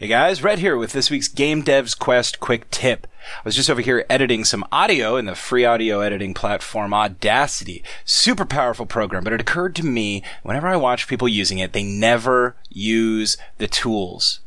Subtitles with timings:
[0.00, 3.08] Hey guys, Rhett here with this week's Game Devs Quest quick tip.
[3.38, 7.82] I was just over here editing some audio in the free audio editing platform Audacity.
[8.04, 11.82] Super powerful program, but it occurred to me whenever I watch people using it, they
[11.82, 14.38] never use the tools.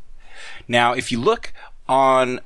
[0.70, 1.52] Now, if you look
[1.86, 2.40] on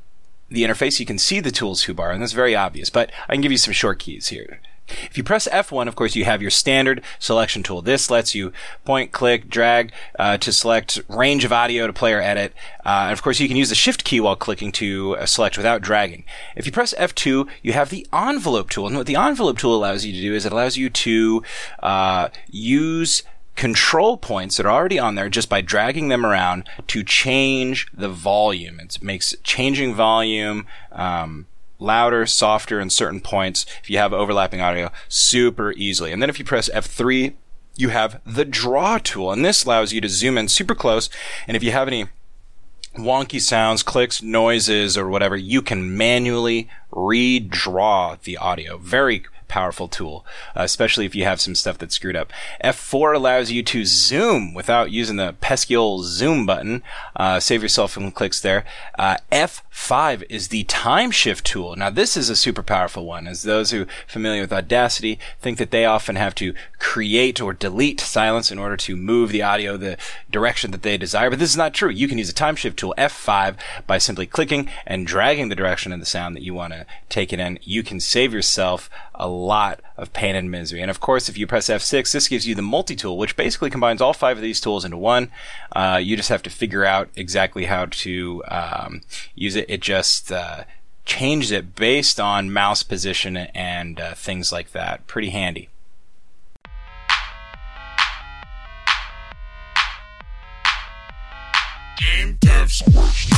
[0.50, 3.42] the interface, you can see the tools toolbar, and that's very obvious, but I can
[3.42, 4.60] give you some short keys here.
[4.88, 7.82] If you press F1, of course, you have your standard selection tool.
[7.82, 8.52] This lets you
[8.84, 12.54] point, click, drag uh, to select range of audio to play or edit.
[12.86, 15.58] Uh, and of course, you can use the Shift key while clicking to uh, select
[15.58, 16.24] without dragging.
[16.56, 18.88] If you press F2, you have the envelope tool.
[18.88, 21.44] And what the envelope tool allows you to do is it allows you to
[21.82, 23.24] uh, use
[23.56, 28.10] control points that are already on there just by dragging them around to change the
[28.10, 28.80] volume.
[28.80, 30.68] It makes changing volume.
[30.92, 31.48] Um,
[31.80, 36.12] louder, softer in certain points if you have overlapping audio super easily.
[36.12, 37.34] And then if you press F3,
[37.76, 41.10] you have the draw tool and this allows you to zoom in super close.
[41.48, 42.08] And if you have any
[42.96, 48.78] wonky sounds, clicks, noises, or whatever, you can manually redraw the audio.
[48.78, 52.32] Very powerful tool, uh, especially if you have some stuff that's screwed up.
[52.64, 56.84] F4 allows you to zoom without using the pesky old zoom button.
[57.16, 58.66] Uh, save yourself some clicks there.
[58.98, 61.76] Uh, F5 is the time shift tool.
[61.76, 65.58] Now this is a super powerful one, as those who are familiar with Audacity think
[65.58, 69.78] that they often have to create or delete silence in order to move the audio
[69.78, 69.98] the
[70.30, 71.30] direction that they desire.
[71.30, 71.90] But this is not true.
[71.90, 73.58] You can use a time shift tool F5
[73.88, 77.32] by simply clicking and dragging the direction of the sound that you want to take
[77.34, 77.60] it in.
[77.64, 80.82] You can save yourself a lot of pain and misery.
[80.82, 84.02] And of course, if you press F6, this gives you the multi-tool, which basically combines
[84.02, 85.30] all five of these tools into one.
[85.76, 89.02] Uh, you just have to figure out exactly how to um,
[89.36, 89.66] use it.
[89.70, 90.64] It just uh,
[91.06, 95.06] changes it based on mouse position and uh, things like that.
[95.08, 95.70] Pretty handy.
[101.98, 103.35] Game Devs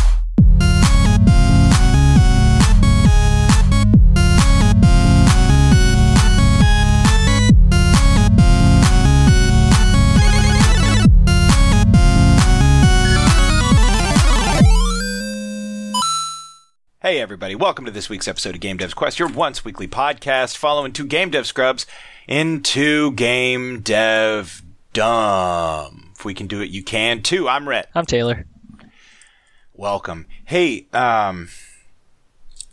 [17.38, 17.54] everybody.
[17.54, 21.06] Welcome to this week's episode of Game Devs Quest, your once weekly podcast following two
[21.06, 21.86] Game Dev Scrubs
[22.28, 26.14] into Game Dev Dumb.
[26.16, 27.48] If we can do it, you can too.
[27.48, 27.90] I'm Rhett.
[27.94, 28.48] I'm Taylor.
[29.76, 30.26] Welcome.
[30.46, 31.50] Hey, um,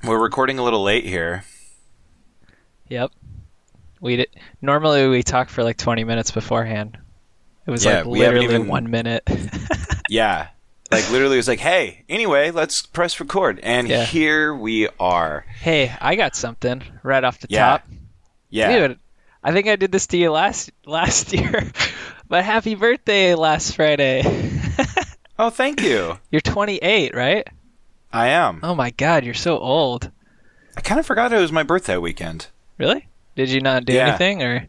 [0.03, 1.45] we're recording a little late here.
[2.89, 3.11] Yep.
[4.01, 4.29] We did,
[4.63, 6.97] normally we talk for like 20 minutes beforehand.
[7.67, 9.29] It was yeah, like literally even, one minute.
[10.09, 10.49] yeah,
[10.91, 14.05] like literally it was like, "Hey, anyway, let's press record." And yeah.
[14.05, 15.45] here we are.
[15.61, 17.65] Hey, I got something right off the yeah.
[17.65, 17.89] top.
[18.51, 18.89] Yeah.
[18.89, 18.99] Dude,
[19.43, 21.71] I think I did this to you last last year.
[22.29, 24.23] but happy birthday last Friday.
[25.39, 26.19] oh, thank you.
[26.31, 27.47] You're 28, right?
[28.13, 28.61] I am.
[28.63, 30.11] Oh my god, you're so old.
[30.77, 32.49] I kind of forgot it was my birthday weekend.
[32.79, 33.09] Really?
[33.37, 34.09] Did you not do yeah.
[34.09, 34.69] anything or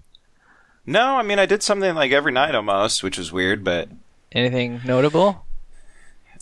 [0.85, 3.89] No, I mean I did something like every night almost, which was weird, but
[4.31, 5.44] anything notable?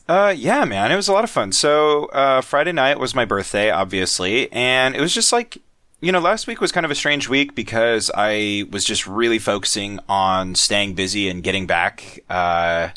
[0.07, 1.51] Uh, yeah, man, it was a lot of fun.
[1.53, 5.59] So, uh, Friday night was my birthday, obviously, and it was just like,
[6.01, 9.39] you know, last week was kind of a strange week because I was just really
[9.39, 12.89] focusing on staying busy and getting back, uh,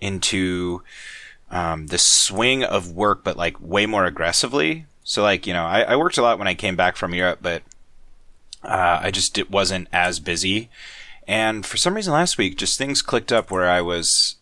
[0.00, 0.82] into,
[1.50, 4.86] um, the swing of work, but like way more aggressively.
[5.02, 7.40] So, like, you know, I, I worked a lot when I came back from Europe,
[7.42, 7.62] but,
[8.62, 10.70] uh, I just it wasn't as busy.
[11.26, 14.36] And for some reason last week, just things clicked up where I was,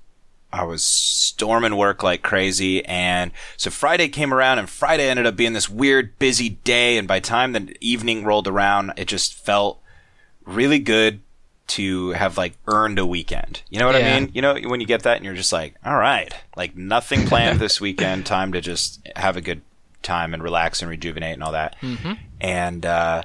[0.53, 2.85] I was storming work like crazy.
[2.85, 6.99] And so Friday came around and Friday ended up being this weird busy day.
[6.99, 9.81] And by the time the evening rolled around, it just felt
[10.45, 11.21] really good
[11.69, 13.63] to have like earned a weekend.
[13.71, 14.15] You know what yeah.
[14.15, 14.31] I mean?
[14.35, 17.61] You know, when you get that and you're just like, all right, like nothing planned
[17.61, 19.63] this weekend, time to just have a good
[20.03, 21.77] time and relax and rejuvenate and all that.
[21.81, 22.13] Mm-hmm.
[22.41, 23.23] And, uh,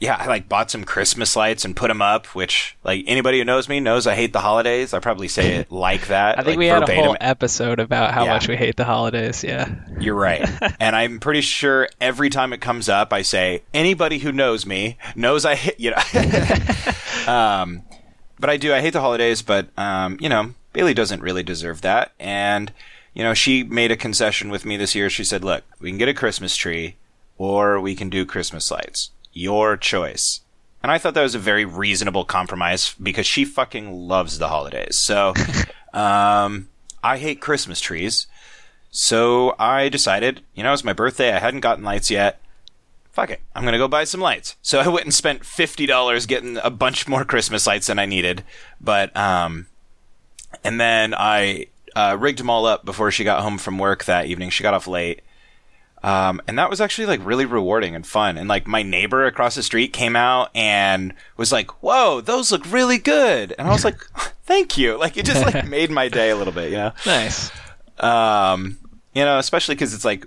[0.00, 3.44] yeah, I like bought some Christmas lights and put them up, which like anybody who
[3.44, 4.94] knows me knows I hate the holidays.
[4.94, 6.38] I probably say it like that.
[6.38, 7.02] I think like, we had verbatim.
[7.02, 8.34] a whole episode about how yeah.
[8.34, 9.42] much we hate the holidays.
[9.42, 9.74] Yeah.
[9.98, 10.48] You're right.
[10.80, 14.98] and I'm pretty sure every time it comes up, I say, anybody who knows me
[15.16, 15.96] knows I hate, you know.
[17.32, 17.82] um,
[18.38, 21.80] but I do, I hate the holidays, but, um, you know, Bailey doesn't really deserve
[21.80, 22.12] that.
[22.20, 22.72] And,
[23.14, 25.10] you know, she made a concession with me this year.
[25.10, 26.94] She said, look, we can get a Christmas tree
[27.36, 30.40] or we can do Christmas lights your choice.
[30.82, 34.96] And I thought that was a very reasonable compromise because she fucking loves the holidays.
[34.96, 35.34] So,
[35.92, 36.68] um,
[37.02, 38.26] I hate Christmas trees.
[38.90, 41.32] So I decided, you know, it's my birthday.
[41.32, 42.40] I hadn't gotten lights yet.
[43.12, 43.40] Fuck it.
[43.54, 44.56] I'm going to go buy some lights.
[44.62, 48.44] So I went and spent $50 getting a bunch more Christmas lights than I needed.
[48.80, 49.66] But, um,
[50.64, 51.66] and then I,
[51.96, 54.50] uh, rigged them all up before she got home from work that evening.
[54.50, 55.22] She got off late.
[56.02, 58.36] Um, and that was actually like really rewarding and fun.
[58.36, 62.70] And like my neighbor across the street came out and was like, "Whoa, those look
[62.70, 63.98] really good." And I was like,
[64.44, 66.92] "Thank you." Like it just like made my day a little bit, you know.
[67.04, 67.50] Nice.
[67.98, 68.78] Um,
[69.14, 70.26] you know, especially because it's like,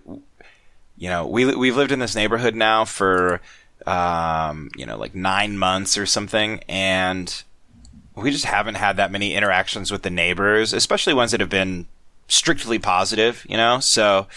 [0.97, 3.39] you know, we we've lived in this neighborhood now for,
[3.87, 7.43] um, you know, like nine months or something, and
[8.15, 11.87] we just haven't had that many interactions with the neighbors, especially ones that have been
[12.27, 13.79] strictly positive, you know.
[13.79, 14.27] So,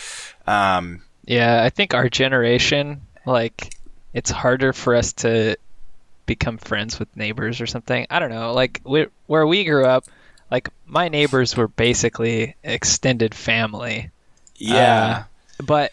[0.46, 3.74] um, yeah, I think our generation, like,
[4.12, 5.56] it's harder for us to
[6.26, 8.06] become friends with neighbors or something.
[8.10, 8.52] I don't know.
[8.52, 10.04] Like, we, where we grew up,
[10.50, 14.10] like, my neighbors were basically extended family.
[14.56, 15.24] Yeah.
[15.58, 15.92] Uh, but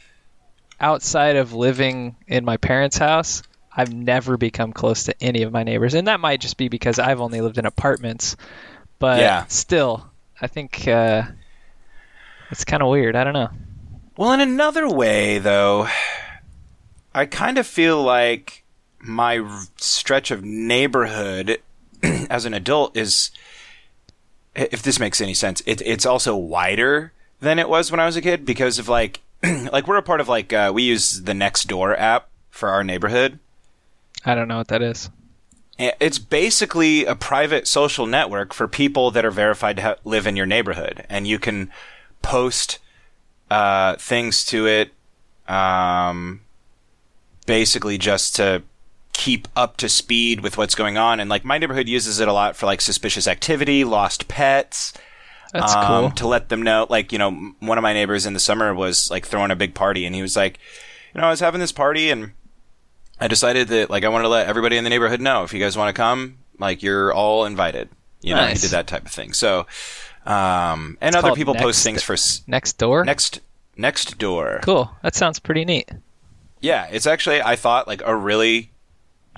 [0.80, 3.44] outside of living in my parents' house,
[3.76, 5.94] I've never become close to any of my neighbors.
[5.94, 8.36] And that might just be because I've only lived in apartments.
[9.00, 9.46] But yeah.
[9.48, 10.06] still,
[10.40, 11.24] I think uh,
[12.52, 13.16] it's kind of weird.
[13.16, 13.50] I don't know.
[14.18, 15.88] Well, in another way, though,
[17.14, 18.64] I kind of feel like
[19.00, 19.46] my
[19.78, 21.62] stretch of neighborhood
[22.04, 23.32] as an adult is,
[24.54, 28.16] if this makes any sense, it, it's also wider than it was when I was
[28.16, 31.34] a kid because of like, like we're a part of like uh, we use the
[31.34, 33.40] Nextdoor app for our neighborhood.
[34.26, 35.10] I don't know what that is.
[35.80, 40.36] It's basically a private social network for people that are verified to ha- live in
[40.36, 41.72] your neighborhood, and you can
[42.22, 42.78] post
[43.52, 44.94] uh, things to it,
[45.46, 46.40] um,
[47.46, 48.64] basically just to
[49.12, 51.20] keep up to speed with what's going on.
[51.20, 54.94] And like my neighborhood uses it a lot for like suspicious activity, lost pets.
[55.52, 56.12] That's um, cool.
[56.12, 59.12] To let them know, like you know, one of my neighbors in the summer was
[59.12, 60.58] like throwing a big party, and he was like,
[61.14, 62.32] you know, I was having this party, and
[63.20, 65.60] I decided that like I wanted to let everybody in the neighborhood know if you
[65.60, 67.90] guys want to come, like you're all invited.
[68.22, 68.62] You know, nice.
[68.62, 69.34] he did that type of thing.
[69.34, 69.68] So,
[70.26, 72.16] um, and it's other people next, post things for
[72.48, 73.04] next door.
[73.06, 73.40] Next
[73.76, 74.60] next door.
[74.64, 74.92] Cool.
[75.04, 75.90] That sounds pretty neat.
[76.60, 78.72] Yeah, it's actually I thought like a really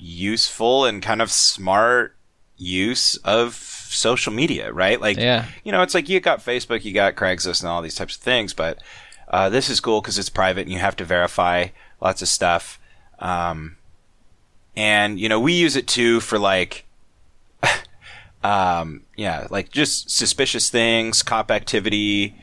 [0.00, 2.16] useful and kind of smart
[2.56, 5.00] use of social media, right?
[5.00, 5.46] Like, yeah.
[5.64, 8.22] you know, it's like you got Facebook, you got Craigslist, and all these types of
[8.22, 8.78] things, but
[9.28, 11.68] uh, this is cool because it's private and you have to verify
[12.00, 12.78] lots of stuff.
[13.18, 13.76] Um,
[14.76, 16.84] and you know, we use it too for like,
[18.44, 22.36] um, yeah, like just suspicious things, cop activity.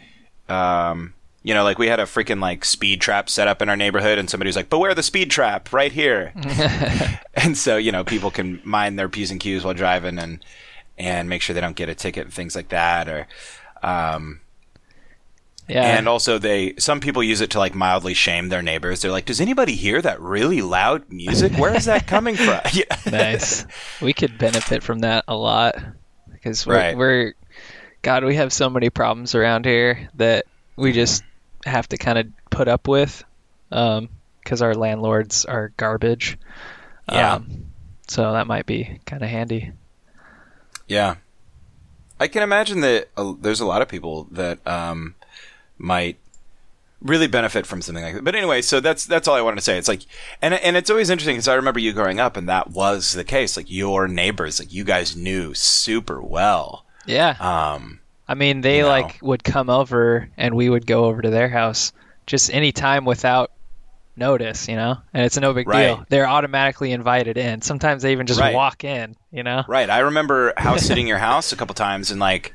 [0.49, 1.13] Um,
[1.43, 4.17] you know, like we had a freaking like speed trap set up in our neighborhood,
[4.17, 6.33] and somebody was like, "Beware the speed trap right here."
[7.35, 10.43] and so, you know, people can mind their p's and q's while driving, and
[10.97, 13.27] and make sure they don't get a ticket and things like that, or,
[13.83, 14.41] um,
[15.67, 15.97] yeah.
[15.97, 19.01] And also, they some people use it to like mildly shame their neighbors.
[19.01, 21.53] They're like, "Does anybody hear that really loud music?
[21.53, 22.59] Where is that coming from?"
[23.11, 23.65] nice.
[24.01, 25.75] We could benefit from that a lot
[26.31, 26.97] because we're, right.
[26.97, 27.33] we're
[28.01, 31.23] God, we have so many problems around here that we just
[31.65, 33.23] have to kind of put up with
[33.69, 33.99] because
[34.61, 36.37] um, our landlords are garbage.
[37.11, 37.35] Yeah.
[37.35, 37.67] Um,
[38.07, 39.71] so that might be kind of handy.
[40.87, 41.15] Yeah.
[42.19, 45.15] I can imagine that uh, there's a lot of people that um,
[45.81, 46.17] might
[47.01, 48.23] really benefit from something like that.
[48.23, 49.77] But anyway, so that's that's all I wanted to say.
[49.77, 50.01] It's like,
[50.41, 53.23] and and it's always interesting because I remember you growing up, and that was the
[53.23, 53.57] case.
[53.57, 56.85] Like your neighbors, like you guys knew super well.
[57.05, 57.35] Yeah.
[57.39, 58.89] Um, I mean, they you know.
[58.89, 61.91] like would come over and we would go over to their house
[62.25, 63.51] just any time without
[64.15, 64.97] notice, you know?
[65.13, 65.87] And it's no big right.
[65.87, 66.05] deal.
[66.09, 67.61] They're automatically invited in.
[67.61, 68.53] Sometimes they even just right.
[68.55, 69.63] walk in, you know?
[69.67, 69.89] Right.
[69.89, 72.53] I remember house sitting your house a couple times and like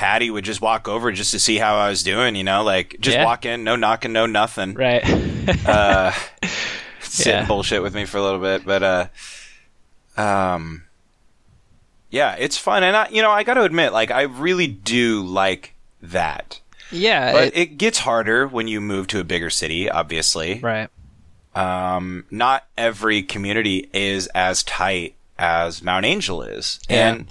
[0.00, 2.96] Patty would just walk over just to see how I was doing, you know, like
[3.00, 3.24] just yeah.
[3.26, 4.72] walk in, no knocking, no nothing.
[4.72, 5.04] Right.
[5.66, 6.12] uh,
[7.02, 7.40] sit yeah.
[7.40, 9.08] and bullshit with me for a little bit, but uh,
[10.16, 10.84] um,
[12.08, 15.20] yeah, it's fun, and I, you know, I got to admit, like, I really do
[15.22, 16.60] like that.
[16.90, 20.60] Yeah, but it, it, gets harder when you move to a bigger city, obviously.
[20.60, 20.88] Right.
[21.54, 27.10] Um, not every community is as tight as Mount Angel is, yeah.
[27.10, 27.28] and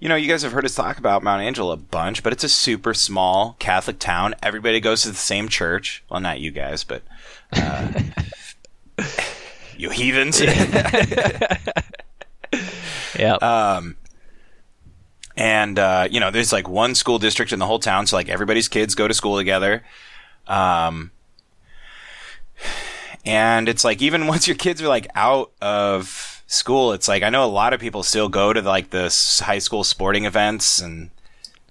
[0.00, 2.44] you know, you guys have heard us talk about Mount Angel a bunch, but it's
[2.44, 4.34] a super small Catholic town.
[4.42, 6.04] Everybody goes to the same church.
[6.08, 7.02] Well, not you guys, but
[7.52, 7.92] uh,
[9.76, 10.40] you heathens.
[13.18, 13.34] yeah.
[13.34, 13.96] Um,
[15.36, 18.28] and uh, you know, there's like one school district in the whole town, so like
[18.28, 19.82] everybody's kids go to school together.
[20.46, 21.10] Um,
[23.24, 27.30] and it's like even once your kids are like out of school, it's like I
[27.30, 29.04] know a lot of people still go to like the
[29.44, 31.10] high school sporting events and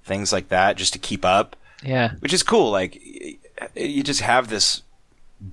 [0.05, 1.57] things like that just to keep up.
[1.84, 2.72] Yeah, which is cool.
[2.72, 3.01] Like
[3.75, 4.84] you just have this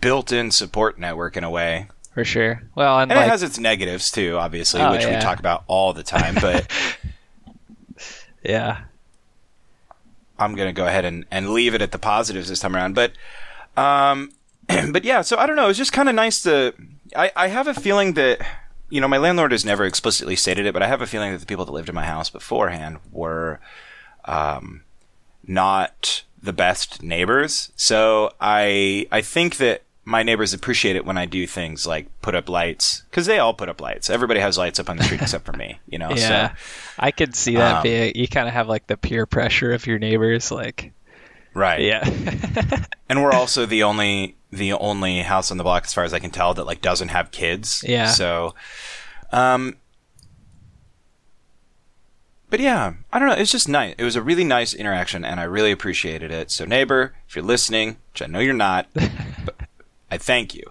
[0.00, 1.88] built-in support network in a way.
[2.12, 2.62] For sure.
[2.76, 5.16] Well, and, and like, it has its negatives too, obviously, oh, which yeah.
[5.16, 6.36] we talk about all the time.
[6.40, 6.70] But
[8.44, 8.82] Yeah.
[10.38, 12.94] I'm gonna go ahead and, and leave it at the positives this time around.
[12.94, 13.12] But
[13.76, 14.30] um,
[14.92, 15.68] but yeah, so I don't know.
[15.68, 16.74] It's just kind of nice to.
[17.16, 18.40] I I have a feeling that
[18.94, 21.38] you know my landlord has never explicitly stated it, but I have a feeling that
[21.38, 23.58] the people that lived in my house beforehand were
[24.24, 24.82] um
[25.46, 27.72] not the best neighbors.
[27.74, 32.36] So I I think that my neighbors appreciate it when I do things like put
[32.36, 34.08] up lights because they all put up lights.
[34.10, 36.10] Everybody has lights up on the street except for me, you know.
[36.10, 36.54] Yeah, So,
[37.00, 38.12] I could see that Um, be.
[38.14, 40.92] You kind of have like the peer pressure of your neighbors, like
[41.54, 41.80] right.
[41.80, 42.04] yeah,
[43.08, 46.18] And we're also the only the only house on the block, as far as I
[46.18, 47.84] can tell, that like doesn't have kids.
[47.86, 48.06] Yeah.
[48.06, 48.54] So,
[49.32, 49.76] um,
[52.50, 53.34] but yeah, I don't know.
[53.34, 53.94] It's just nice.
[53.98, 56.50] It was a really nice interaction, and I really appreciated it.
[56.50, 59.56] So, neighbor, if you're listening, which I know you're not, but
[60.10, 60.62] I thank you.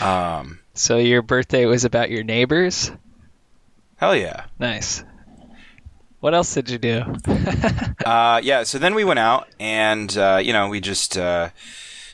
[0.00, 2.90] Um, so your birthday was about your neighbors.
[3.96, 4.46] hell yeah.
[4.58, 5.04] Nice.
[6.24, 7.02] What else did you do?
[8.04, 11.48] Uh, yeah, so then we went out and, uh, you know, we just uh,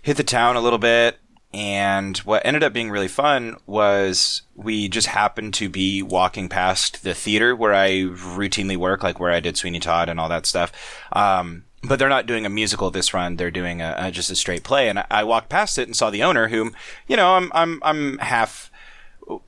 [0.02, 1.19] hit the town a little bit.
[1.52, 7.02] And what ended up being really fun was we just happened to be walking past
[7.02, 10.47] the theater where I routinely work, like where I did Sweeney Todd and all that
[10.47, 10.71] stuff.
[11.12, 14.37] Um, but they're not doing a musical this run; they're doing a, a just a
[14.37, 14.88] straight play.
[14.88, 16.76] And I, I walked past it and saw the owner, whom
[17.09, 18.71] you know I'm I'm I'm half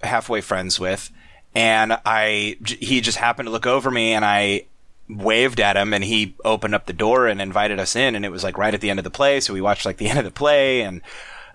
[0.03, 1.11] halfway friends with,
[1.55, 4.67] and I he just happened to look over me, and I
[5.09, 8.31] waved at him, and he opened up the door and invited us in, and it
[8.31, 10.19] was like right at the end of the play, so we watched like the end
[10.19, 11.01] of the play and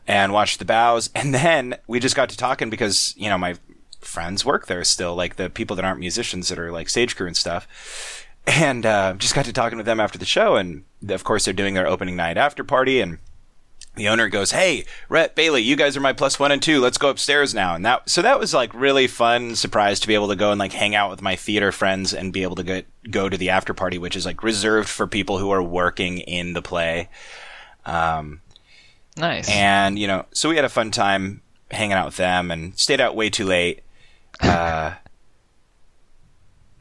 [0.08, 3.56] and watched the bows, and then we just got to talking because you know my
[4.02, 7.28] friends work there still, like the people that aren't musicians that are like stage crew
[7.28, 8.24] and stuff.
[8.46, 11.54] And uh, just got to talking with them after the show, and of course they're
[11.54, 13.18] doing their opening night after party, and
[13.98, 16.80] the owner goes, "Hey, Rhett Bailey, you guys are my plus one and two.
[16.80, 20.14] Let's go upstairs now." And that so that was like really fun surprise to be
[20.14, 22.64] able to go and like hang out with my theater friends and be able to
[22.64, 26.20] get go to the after party, which is like reserved for people who are working
[26.20, 27.10] in the play.
[27.86, 28.42] Um,
[29.18, 29.50] Nice.
[29.50, 33.02] and you know, so we had a fun time hanging out with them and stayed
[33.02, 33.82] out way too late.
[34.40, 34.94] Uh,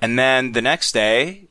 [0.00, 1.48] and then the next day,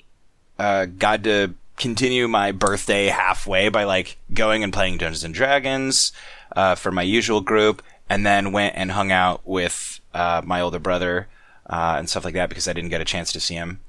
[0.60, 6.12] uh, got to continue my birthday halfway by like going and playing Dungeons and Dragons
[6.56, 10.80] uh, for my usual group, and then went and hung out with uh, my older
[10.80, 11.28] brother
[11.68, 13.80] uh, and stuff like that because I didn't get a chance to see him.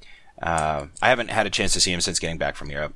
[0.40, 2.95] Uh, I haven't had a chance to see him since getting back from Europe,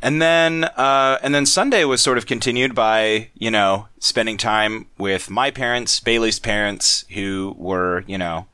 [0.00, 4.86] and then uh, and then Sunday was sort of continued by you know spending time
[4.96, 8.46] with my parents, Bailey's parents, who were you know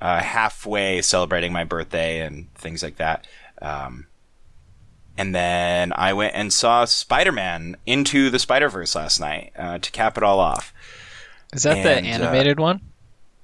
[0.00, 3.24] uh, halfway celebrating my birthday and things like that.
[3.62, 4.06] Um,
[5.18, 9.78] and then I went and saw Spider Man Into the Spider Verse last night uh,
[9.78, 10.72] to cap it all off.
[11.52, 12.80] Is that the and, uh, animated one?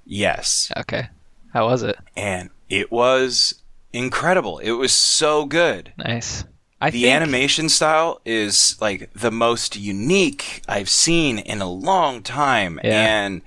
[0.05, 1.09] Yes, Okay.
[1.52, 1.97] How was it?
[2.17, 3.57] and it was
[3.93, 4.59] incredible.
[4.59, 5.93] It was so good.
[5.99, 6.45] Nice.
[6.81, 12.23] I the think, animation style is like the most unique I've seen in a long
[12.23, 13.07] time, Yeah.
[13.07, 13.43] and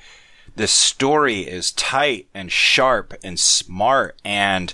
[0.56, 4.74] the story is tight and sharp and smart, and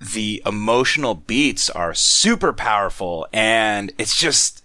[0.00, 4.64] the emotional beats are super powerful, and it's just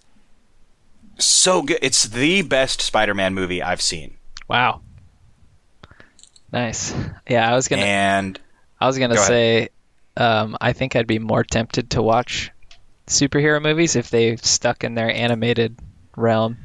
[1.18, 1.78] so good.
[1.82, 4.16] It's the best Spider-Man movie I've seen,
[4.48, 4.80] Wow.
[6.52, 6.94] Nice.
[7.28, 7.82] Yeah, I was gonna.
[7.82, 8.38] and
[8.80, 9.70] I was gonna Go say,
[10.16, 12.52] um, I think I'd be more tempted to watch
[13.08, 15.76] superhero movies if they stuck in their animated
[16.16, 16.58] realm,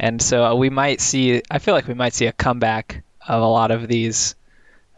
[0.00, 1.42] and so uh, we might see.
[1.48, 4.34] I feel like we might see a comeback of a lot of these,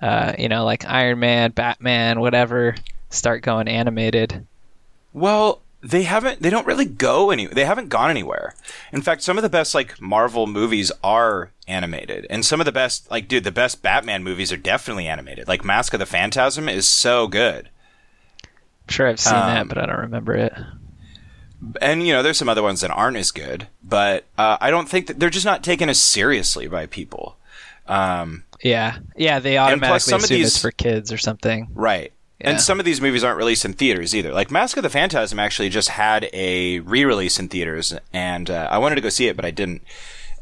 [0.00, 2.74] uh, you know, like Iron Man, Batman, whatever,
[3.12, 4.46] start going animated.
[5.12, 6.40] Well, they haven't.
[6.42, 7.46] They don't really go any.
[7.46, 8.54] They haven't gone anywhere.
[8.92, 12.72] In fact, some of the best like Marvel movies are animated, and some of the
[12.72, 15.48] best, like, dude, the best Batman movies are definitely animated.
[15.48, 17.68] Like Mask of the Phantasm is so good,
[18.44, 20.52] I'm sure I've seen that, Um, but I don't remember it.
[21.80, 23.66] and you know, there's some other ones that aren't as good.
[23.82, 27.36] But uh, I don't think that they're just not taken as seriously by people.
[27.86, 31.68] Um, Yeah, yeah, they automatically assume these- it's for kids or something.
[31.74, 32.12] Right.
[32.42, 32.50] Yeah.
[32.50, 34.32] And some of these movies aren't released in theaters either.
[34.32, 38.78] Like Mask of the Phantasm actually just had a re-release in theaters, and uh, I
[38.78, 39.82] wanted to go see it, but I didn't.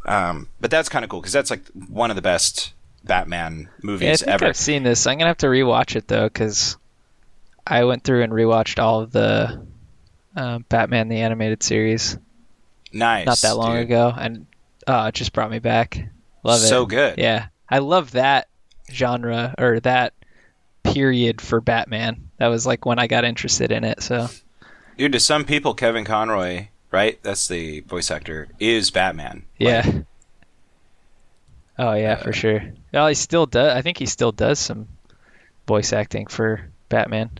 [0.06, 2.72] Um, but that's kind of cool because that's like one of the best
[3.04, 4.46] Batman Yeah, I movies think ever.
[4.46, 5.06] I've seen this.
[5.06, 6.78] I'm gonna have to rewatch it though, because
[7.66, 9.60] I went through and rewatched all of the
[10.36, 12.16] um, Batman the animated series
[12.94, 13.26] Nice.
[13.26, 13.82] not that long dude.
[13.84, 14.46] ago, and
[14.86, 16.08] uh, it just brought me back.
[16.44, 16.66] Love it.
[16.66, 17.18] So good.
[17.18, 18.48] Yeah, I love that
[18.90, 20.14] genre or that
[20.82, 22.30] period for Batman.
[22.38, 24.02] That was like when I got interested in it.
[24.02, 24.28] So
[24.96, 27.18] Dude, to some people, Kevin Conroy, right?
[27.22, 29.44] That's the voice actor, is Batman.
[29.58, 29.82] yeah.
[29.86, 30.04] Like,
[31.78, 32.62] oh yeah, uh, for sure.
[32.92, 33.74] Well, he still does.
[33.76, 34.88] I think he still does some
[35.66, 37.30] voice acting for Batman.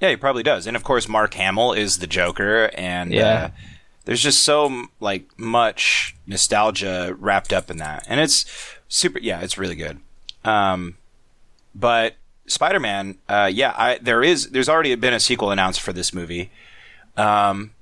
[0.00, 0.66] Yeah, he probably does.
[0.66, 3.28] And of course, Mark Hamill is the Joker, and Yeah.
[3.28, 3.48] uh,
[4.04, 8.44] there's just so like much nostalgia wrapped up in that, and it's
[8.88, 9.18] super.
[9.20, 10.00] Yeah, it's really good.
[10.44, 10.96] Um,
[11.74, 12.16] but
[12.52, 14.50] Spider-Man, uh, yeah, I, there is.
[14.50, 16.50] There's already been a sequel announced for this movie.
[17.16, 17.72] Um,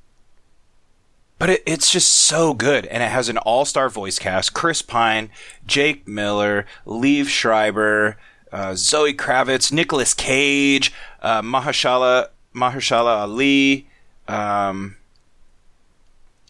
[1.39, 5.31] but it, it's just so good, and it has an all-star voice cast: Chris Pine,
[5.67, 8.17] Jake Miller, Liev Schreiber,
[8.53, 13.89] uh, Zoe Kravitz, Nicolas Cage, uh, Mahershala Mahershala Ali,
[14.29, 14.97] um,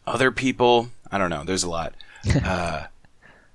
[0.06, 0.90] other people.
[1.10, 1.44] I don't know.
[1.44, 1.94] There's a lot.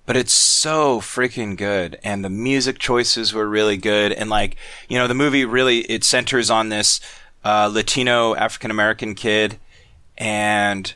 [0.06, 4.56] But it's so freaking good and the music choices were really good and like
[4.88, 7.00] you know the movie really it centers on this
[7.44, 9.60] uh, latino african american kid
[10.18, 10.94] and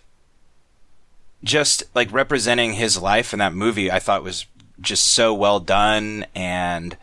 [1.44, 4.46] just like representing his life in that movie i thought was
[4.82, 6.98] just so well done and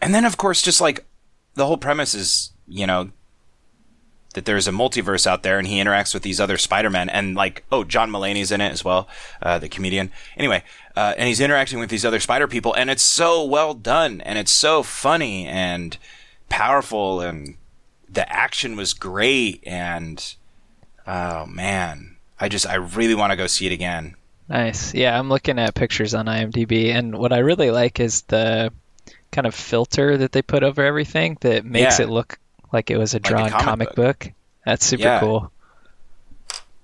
[0.00, 1.04] and then of course just like
[1.54, 3.10] the whole premise is you know
[4.36, 7.64] that there's a multiverse out there and he interacts with these other Spider-Men and like,
[7.72, 9.08] oh, John Mulaney's in it as well,
[9.42, 10.12] uh, the comedian.
[10.36, 10.62] Anyway,
[10.94, 14.38] uh, and he's interacting with these other Spider people and it's so well done and
[14.38, 15.98] it's so funny and
[16.48, 17.56] powerful and
[18.08, 20.34] the action was great and,
[21.06, 24.14] oh man, I just, I really want to go see it again.
[24.48, 24.94] Nice.
[24.94, 28.72] Yeah, I'm looking at pictures on IMDb, and what I really like is the
[29.32, 32.04] kind of filter that they put over everything that makes Yeah.
[32.04, 32.38] it look
[32.72, 34.32] like it was a a drawn comic comic, book.
[34.64, 35.20] That's super Yeah.
[35.20, 35.52] cool.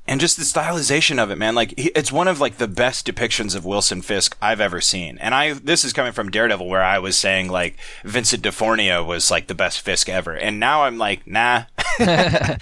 [0.06, 1.54] and just the stylization of it, man.
[1.54, 5.16] Like it's one of like the best depictions of Wilson Fisk I've ever seen.
[5.18, 9.30] And I this is coming from Daredevil, where I was saying like Vincent D'Onofrio was
[9.30, 11.64] like the best Fisk ever, and now I'm like, nah.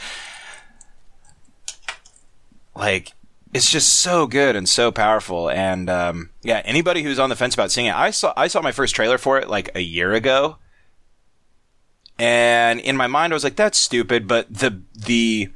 [2.76, 3.12] like
[3.52, 5.50] it's just so good and so powerful.
[5.50, 8.60] And um, yeah, anybody who's on the fence about seeing it, I saw I saw
[8.62, 10.56] my first trailer for it like a year ago.
[12.20, 15.48] And in my mind, I was like, "That's stupid," but the the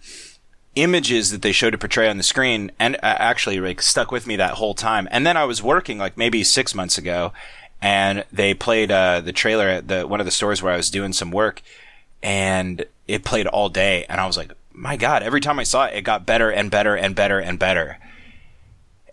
[0.75, 4.27] images that they showed to portray on the screen and uh, actually like stuck with
[4.27, 5.07] me that whole time.
[5.11, 7.35] And then I was working like maybe six months ago,
[7.83, 10.89] and they played uh, the trailer at the one of the stores where I was
[10.89, 11.61] doing some work,
[12.23, 15.23] and it played all day, and I was like, my God!
[15.23, 17.99] Every time I saw it, it got better and better and better and better.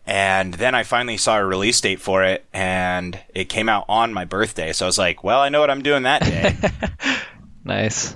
[0.06, 4.14] And then I finally saw a release date for it, and it came out on
[4.14, 4.72] my birthday.
[4.72, 6.56] So I was like, well, I know what I'm doing that day.
[7.64, 8.16] Nice.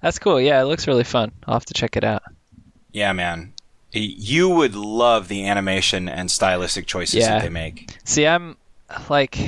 [0.00, 0.40] That's cool.
[0.40, 1.32] Yeah, it looks really fun.
[1.46, 2.22] I'll have to check it out.
[2.92, 3.52] Yeah, man.
[3.92, 7.30] You would love the animation and stylistic choices Yeah.
[7.38, 7.96] that they make.
[8.04, 8.56] See, I'm
[9.08, 9.38] like,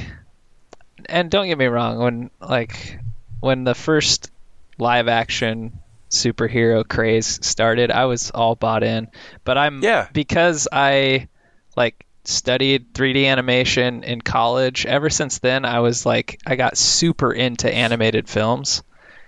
[1.06, 2.98] and don't get me wrong, when like
[3.40, 4.30] when the first
[4.78, 9.08] live action superhero craze started, I was all bought in.
[9.44, 10.06] But I'm Yeah.
[10.12, 11.28] because I
[11.76, 14.84] like studied 3D animation in college.
[14.86, 18.82] Ever since then, I was like, I got super into animated films,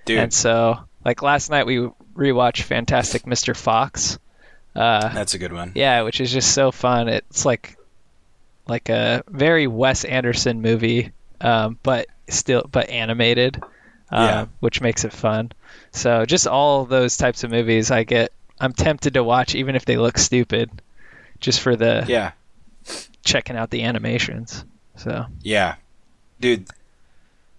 [0.05, 3.57] Dude, and so like last night we rewatched Fantastic Mr.
[3.57, 4.19] Fox.
[4.75, 5.73] Uh, that's a good one.
[5.75, 7.09] yeah, which is just so fun.
[7.09, 7.77] It's like
[8.67, 13.63] like a very Wes Anderson movie, um, but still but animated,
[14.13, 14.47] uh, Yeah.
[14.61, 15.53] which makes it fun.
[15.91, 18.33] So just all those types of movies, I get.
[18.61, 20.71] I'm tempted to watch even if they look stupid,
[21.41, 22.33] just for the Yeah.
[23.25, 24.65] Checking out the animations.
[24.97, 25.77] So Yeah.
[26.41, 26.69] Dude,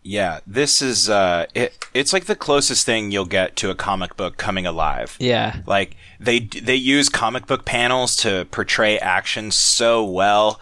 [0.04, 4.16] yeah, this is uh it it's like the closest thing you'll get to a comic
[4.18, 5.16] book coming alive.
[5.20, 10.60] yeah, Like they they use comic book panels to portray action so well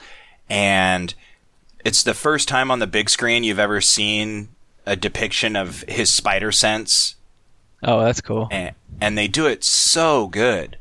[0.49, 1.13] and
[1.85, 4.49] it's the first time on the big screen you've ever seen
[4.85, 7.15] a depiction of his spider sense
[7.83, 8.47] oh that's cool.
[8.51, 10.77] and, and they do it so good.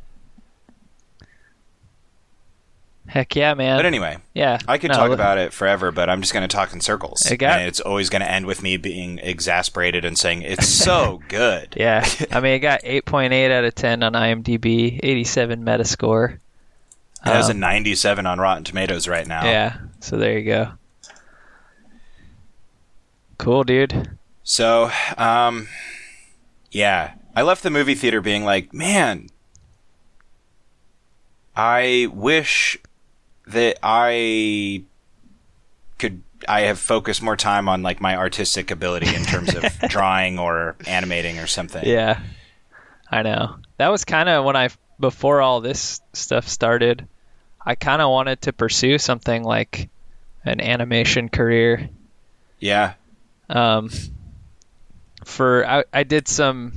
[3.09, 3.79] Heck yeah, man.
[3.79, 6.55] But anyway, yeah, I could No, talk about it forever, but I'm just going to
[6.55, 7.25] talk in circles.
[7.31, 10.69] It got- and it's always going to end with me being exasperated and saying it's
[10.69, 11.75] so good.
[11.77, 16.35] Yeah, I mean it got 8.8 out of 10 on IMDb, 87 Metascore.
[16.35, 16.41] It
[17.33, 19.45] has a Um, 97 on Rotten Tomatoes right now.
[19.45, 20.73] Yeah, so there you go.
[23.39, 24.17] Cool, dude.
[24.43, 25.69] So, um,
[26.71, 29.29] yeah, I left the movie theater being like, man,
[31.55, 32.79] I wish
[33.49, 34.85] that I
[35.99, 36.23] could.
[36.49, 40.77] I have focused more time on like my artistic ability in terms of drawing or
[40.87, 41.85] animating or something.
[41.85, 42.21] Yeah,
[43.11, 43.57] I know.
[43.79, 47.07] That was kind of when I before all this stuff started.
[47.65, 49.89] I kind of wanted to pursue something like
[50.45, 51.89] an animation career.
[52.61, 52.95] Yeah.
[53.49, 53.91] Um,
[55.25, 56.73] for I, I did some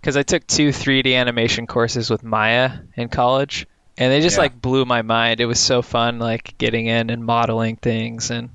[0.00, 3.66] because I took two 3D animation courses with Maya in college,
[3.98, 4.42] and they just Yeah.
[4.42, 5.40] like blew my mind.
[5.40, 8.50] It was so fun, like getting in and modeling things, and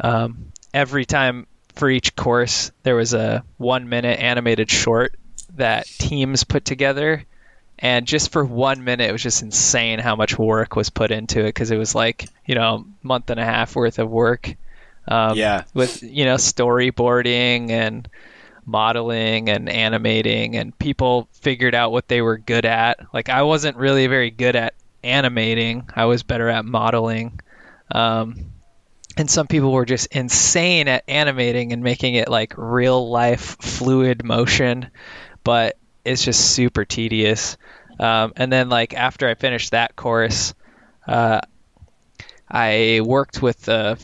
[0.00, 5.14] um, every time for each course, there was a one minute animated short
[5.56, 7.24] that teams put together.
[7.80, 11.40] And just for one minute, it was just insane how much work was put into
[11.42, 14.52] it because it was like, you know, month and a half worth of work.
[15.06, 15.62] Um, Yeah.
[15.74, 18.08] With, you know, storyboarding and
[18.68, 23.00] modeling and animating, and people figured out what they were good at.
[23.12, 27.40] Like, I wasn't really very good at animating, I was better at modeling.
[27.90, 28.52] Um,
[29.18, 34.24] and some people were just insane at animating and making it like real life fluid
[34.24, 34.90] motion
[35.42, 37.56] but it's just super tedious
[37.98, 40.54] um, and then like after i finished that course
[41.06, 41.40] uh,
[42.48, 43.98] i worked with a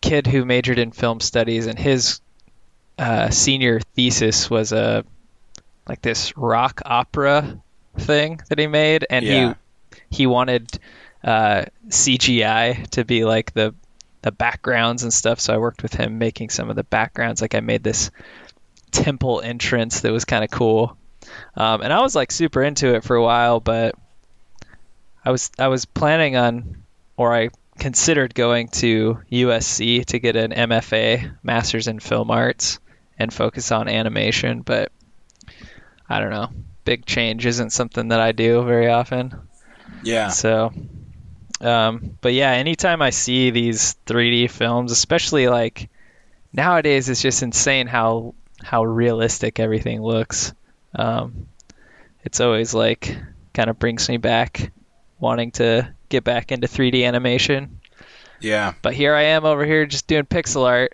[0.00, 2.20] kid who majored in film studies and his
[2.98, 5.04] uh, senior thesis was a
[5.88, 7.60] like this rock opera
[7.96, 9.54] thing that he made and Yeah.
[10.10, 10.78] he he wanted
[11.24, 13.74] uh, cgi to be like the
[14.22, 15.40] the backgrounds and stuff.
[15.40, 17.40] So I worked with him making some of the backgrounds.
[17.40, 18.10] Like I made this
[18.90, 20.96] temple entrance that was kind of cool,
[21.56, 23.60] um, and I was like super into it for a while.
[23.60, 23.94] But
[25.24, 26.82] I was I was planning on,
[27.16, 32.80] or I considered going to USC to get an MFA, Masters in Film Arts,
[33.18, 34.62] and focus on animation.
[34.62, 34.92] But
[36.08, 36.48] I don't know.
[36.84, 39.34] Big change isn't something that I do very often.
[40.02, 40.28] Yeah.
[40.28, 40.72] So,
[41.60, 45.90] um, but yeah, anytime I see these 3D films, especially like
[46.52, 50.52] nowadays, it's just insane how how realistic everything looks.
[50.94, 51.48] Um,
[52.24, 53.16] it's always like
[53.54, 54.72] kind of brings me back,
[55.18, 57.80] wanting to get back into 3D animation.
[58.40, 58.74] Yeah.
[58.82, 60.92] But here I am over here just doing pixel art.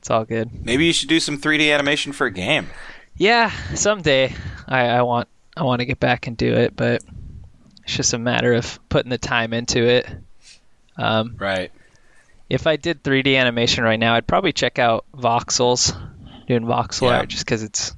[0.00, 0.64] It's all good.
[0.64, 2.68] Maybe you should do some 3D animation for a game.
[3.16, 4.34] Yeah, someday
[4.68, 7.02] I, I want I want to get back and do it, but
[7.82, 10.06] it's just a matter of putting the time into it.
[10.96, 11.72] Um, Right.
[12.48, 15.92] if I did 3D animation right now, I'd probably check out voxels,
[16.46, 17.18] doing voxel Yeah.
[17.18, 17.92] art, just because it's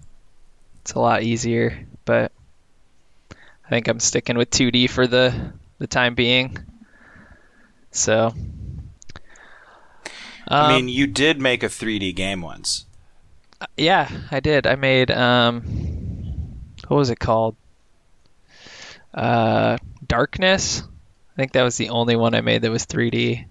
[0.83, 1.87] it's a lot easier.
[2.07, 2.33] But
[3.31, 6.59] I think I'm sticking with 2D for the the time being.
[7.91, 8.33] So,
[10.51, 12.87] I Um, mean, you did make a 3D game once.
[13.77, 14.67] Yeah, I did.
[14.67, 15.63] I made um,
[16.89, 17.57] what was it called?
[19.15, 20.83] Uh, Darkness.
[20.83, 23.47] I think that was the only one I made that was 3D.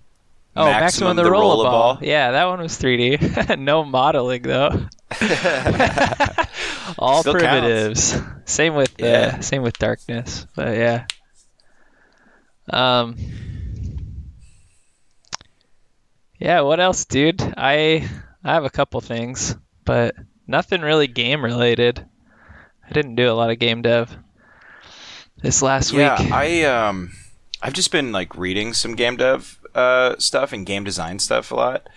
[0.55, 2.01] Oh, Maximum, the, Rollerball.
[2.01, 3.57] Yeah, that one was 3D.
[3.59, 4.87] no modeling though.
[6.97, 8.15] All Still primitives.
[8.45, 9.39] Same with uh, Yeah.
[9.39, 10.47] same with Darkness.
[10.55, 11.05] But yeah.
[12.69, 13.15] Um.
[16.39, 17.39] Yeah, what else, dude?
[17.55, 18.09] I
[18.43, 20.15] I have a couple things, but
[20.47, 22.03] nothing really game related.
[22.87, 24.17] I didn't do a lot of game dev
[25.41, 26.27] this last Yeah, week.
[26.29, 27.11] I um,
[27.61, 31.55] I've just been like reading some game dev uh stuff and game design stuff a
[31.55, 31.87] lot.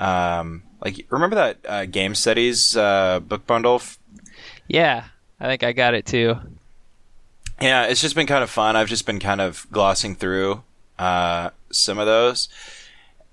[0.00, 3.76] Um, like remember that uh, game studies uh, book bundle?
[3.76, 3.98] F-
[4.68, 5.04] yeah,
[5.40, 6.36] I think I got it too.
[7.60, 8.76] yeah, it's just been kind of fun.
[8.76, 10.62] I've just been kind of glossing through
[10.98, 12.48] uh, some of those,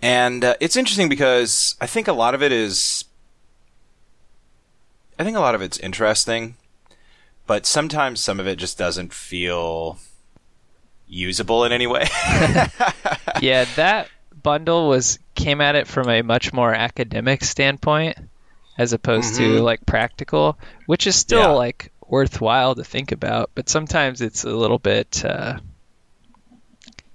[0.02, 3.06] and uh, it's interesting because I think a lot of it is.
[5.18, 6.56] I think a lot of it's interesting,
[7.48, 9.98] but sometimes some of it just doesn't feel
[11.08, 12.06] usable in any way.
[13.42, 14.10] yeah, that
[14.44, 18.18] bundle was came at it from a much more academic standpoint
[18.78, 19.64] as opposed to Mhm.
[19.64, 21.48] like practical, which is still Yeah.
[21.48, 25.60] like worthwhile to think about, but sometimes it's a little bit uh,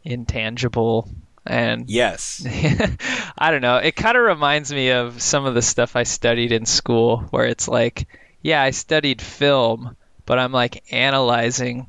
[0.05, 1.09] intangible
[1.51, 2.47] and yes.
[3.39, 3.79] I don't know.
[3.79, 7.47] It kind of reminds me of some of the stuff I studied in school where
[7.47, 8.07] it's like,
[8.41, 11.89] yeah, I studied film, but I'm like analyzing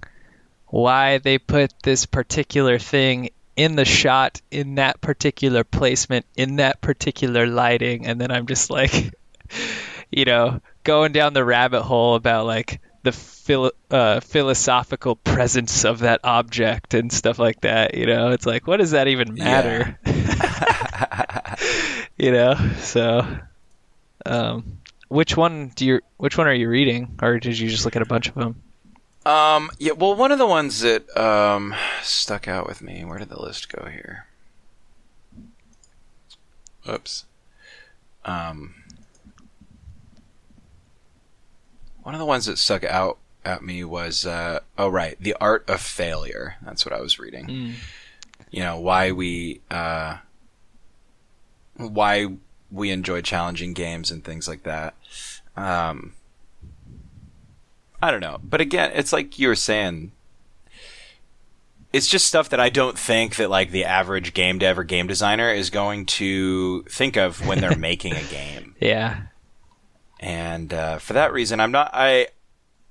[0.66, 6.82] why they put this particular thing in the shot in that particular placement in that
[6.82, 9.14] particular lighting and then I'm just like
[10.12, 16.00] you know, going down the rabbit hole about like the philo- uh, philosophical presence of
[16.00, 17.96] that object and stuff like that.
[17.96, 20.00] You know, it's like, what does that even matter?
[22.18, 23.26] you know, so
[24.26, 26.00] um, which one do you?
[26.18, 28.62] Which one are you reading, or did you just look at a bunch of them?
[29.26, 33.06] Um, yeah, well, one of the ones that um, stuck out with me.
[33.06, 34.26] Where did the list go here?
[36.90, 37.26] Oops.
[38.26, 38.81] Um,
[42.04, 45.70] one of the ones that stuck out at me was uh, oh right, the art
[45.70, 46.56] of failure.
[46.62, 47.76] That's what I was reading.
[48.52, 50.18] You know why we uh,
[51.78, 52.28] why
[52.72, 54.94] we enjoy challenging games and things like that.
[55.56, 56.14] Um,
[58.02, 58.40] I don't know.
[58.44, 60.12] But again, it's like you were saying.
[61.94, 65.08] it's just stuff that I don't think that like the average game dev or game
[65.08, 68.76] designer is going to think of when they're making a game.
[68.80, 69.24] Yeah.
[70.22, 72.28] And uh, for that reason, I'm not I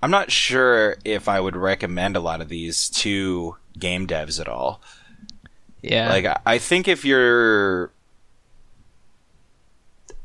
[0.02, 4.48] I'm not sure if I would recommend a lot of these to game devs at
[4.48, 4.80] all.
[5.82, 6.08] Yeah.
[6.10, 7.92] Like I- I think if you're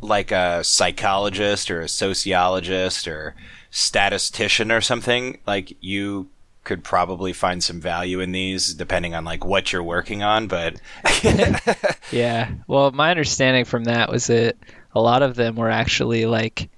[0.02, 3.36] like a psychologist or a sociologist or
[3.72, 6.28] statistician or something, like you
[6.64, 10.76] could probably find some value in these depending on like what you're working on, but
[12.12, 12.50] Yeah.
[12.68, 14.56] Well, my understanding from that was that
[14.96, 16.70] a lot of them were actually like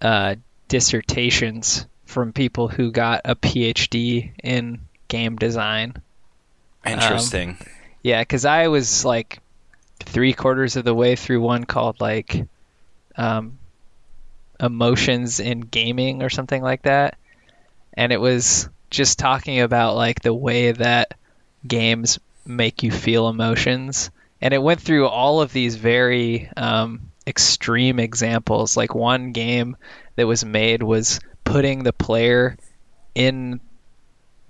[0.00, 0.36] uh,
[0.68, 5.94] dissertations from people who got a PhD in game design.
[6.84, 7.56] interesting.
[8.02, 9.40] Yeah, because I was like
[10.00, 12.46] three quarters of the way through one called like
[13.16, 13.58] um,
[14.58, 17.16] emotions in gaming or something like that,
[17.94, 21.14] and it was just talking about like the way that
[21.66, 24.10] games make you feel emotions,
[24.40, 28.76] and it went through all of these very um, extreme examples.
[28.76, 29.76] Like one game
[30.16, 32.58] that was made was putting the player
[33.14, 33.60] in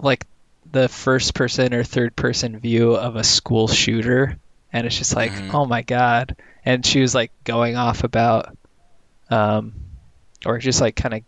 [0.01, 0.27] like
[0.73, 4.37] the first person or third person view of a school shooter
[4.73, 5.55] and it's just like Mhm.
[5.55, 8.57] oh my god and she was like going off about
[9.31, 9.73] um
[10.47, 11.23] or just like kind of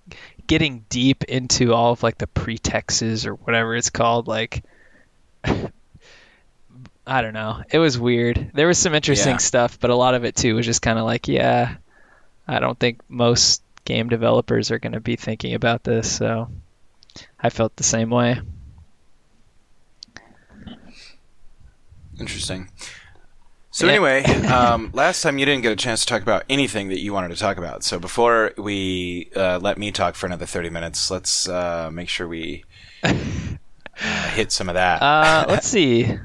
[0.47, 4.63] getting deep into all of like the pretexts or whatever it's called like
[7.13, 7.63] I don't know.
[7.71, 8.53] It was weird.
[8.55, 9.37] There was some interesting Yeah.
[9.37, 11.77] stuff, but a lot of it too was just kind of like, yeah,
[12.49, 16.51] I don't think most game developers are going to be thinking about this, so
[17.39, 18.41] I felt the same way.
[22.19, 22.71] Interesting.
[23.73, 23.93] So Yeah.
[23.93, 27.13] anyway, um, last time you didn't get a chance to talk about anything that you
[27.13, 27.85] wanted to talk about.
[27.85, 32.27] So before we uh, let me talk for another thirty minutes, let's uh, make sure
[32.27, 32.65] we
[33.03, 33.13] uh,
[34.31, 35.03] hit some of that.
[35.03, 36.17] Uh, let's see.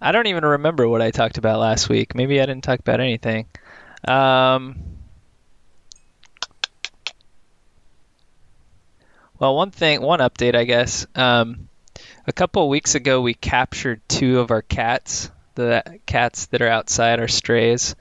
[0.00, 2.14] I don't even remember what I talked about last week.
[2.14, 3.46] Maybe I didn't talk about anything.
[4.06, 4.76] Um,
[9.38, 11.06] well, one thing, one update, I guess.
[11.14, 11.68] Um,
[12.26, 15.30] a couple of weeks ago, we captured two of our cats.
[15.54, 17.96] The cats that are outside are strays,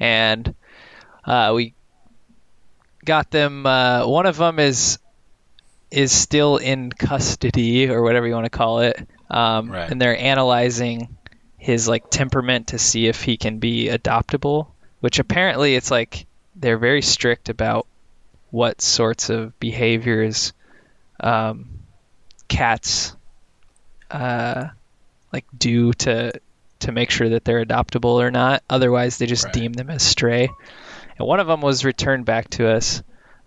[0.00, 0.54] and
[1.26, 1.74] uh, we
[3.04, 3.66] got them.
[3.66, 4.98] Uh, one of them is
[5.90, 9.90] is still in custody or whatever you want to call it, um, Right.
[9.90, 11.14] and they're analyzing
[11.62, 14.66] his like temperament to see if he can be adoptable.
[14.98, 17.86] Which apparently it's like they're very strict about
[18.50, 20.52] what sorts of behaviors
[21.20, 21.68] um,
[22.48, 23.14] cats
[24.10, 24.66] uh,
[25.32, 26.32] like do to
[26.80, 28.64] to make sure that they're adoptable or not.
[28.68, 29.54] Otherwise, they just Right.
[29.54, 30.50] deem them as stray.
[31.16, 33.04] And one of them was returned back to us.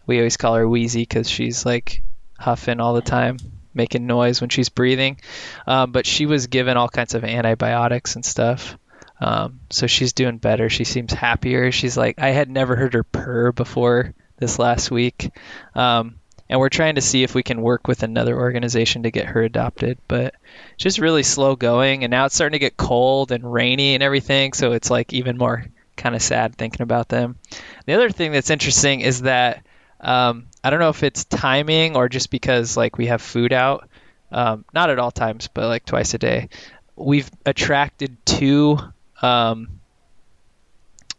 [0.07, 2.01] We always call her Wheezy because she's like
[2.39, 3.37] huffing all the time,
[3.75, 5.19] making noise when she's breathing.
[5.67, 8.77] Um, but she was given all kinds of antibiotics and stuff.
[9.19, 10.69] Um, so she's doing better.
[10.69, 11.71] She seems happier.
[11.71, 15.31] She's like, I had never heard her purr before this last week.
[15.73, 16.15] Um,
[16.49, 19.41] and we're trying to see if we can work with another organization to get her
[19.41, 19.97] adopted.
[20.07, 20.35] But
[20.73, 22.03] it's just really slow going.
[22.03, 24.53] And now it's starting to get cold and rainy and everything.
[24.53, 27.37] So it's like even more kind of sad thinking about them.
[27.85, 29.65] The other thing that's interesting is that
[30.01, 33.87] um, I don't know if it's timing or just because like we have food out,
[34.31, 36.49] um, not at all times, but like twice a day.
[36.95, 38.79] We've attracted two,
[39.21, 39.79] um,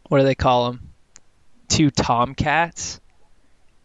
[0.09, 0.89] what do they call them?
[1.69, 2.99] Two tomcats,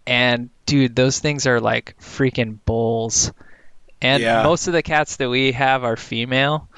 [0.04, 3.32] and dude, those things are like freaking bulls.
[4.00, 4.42] And Yeah.
[4.42, 6.68] most of the cats that we have are female,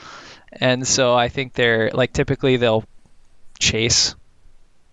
[0.52, 2.84] and so I think they're like typically they'll
[3.58, 4.14] chase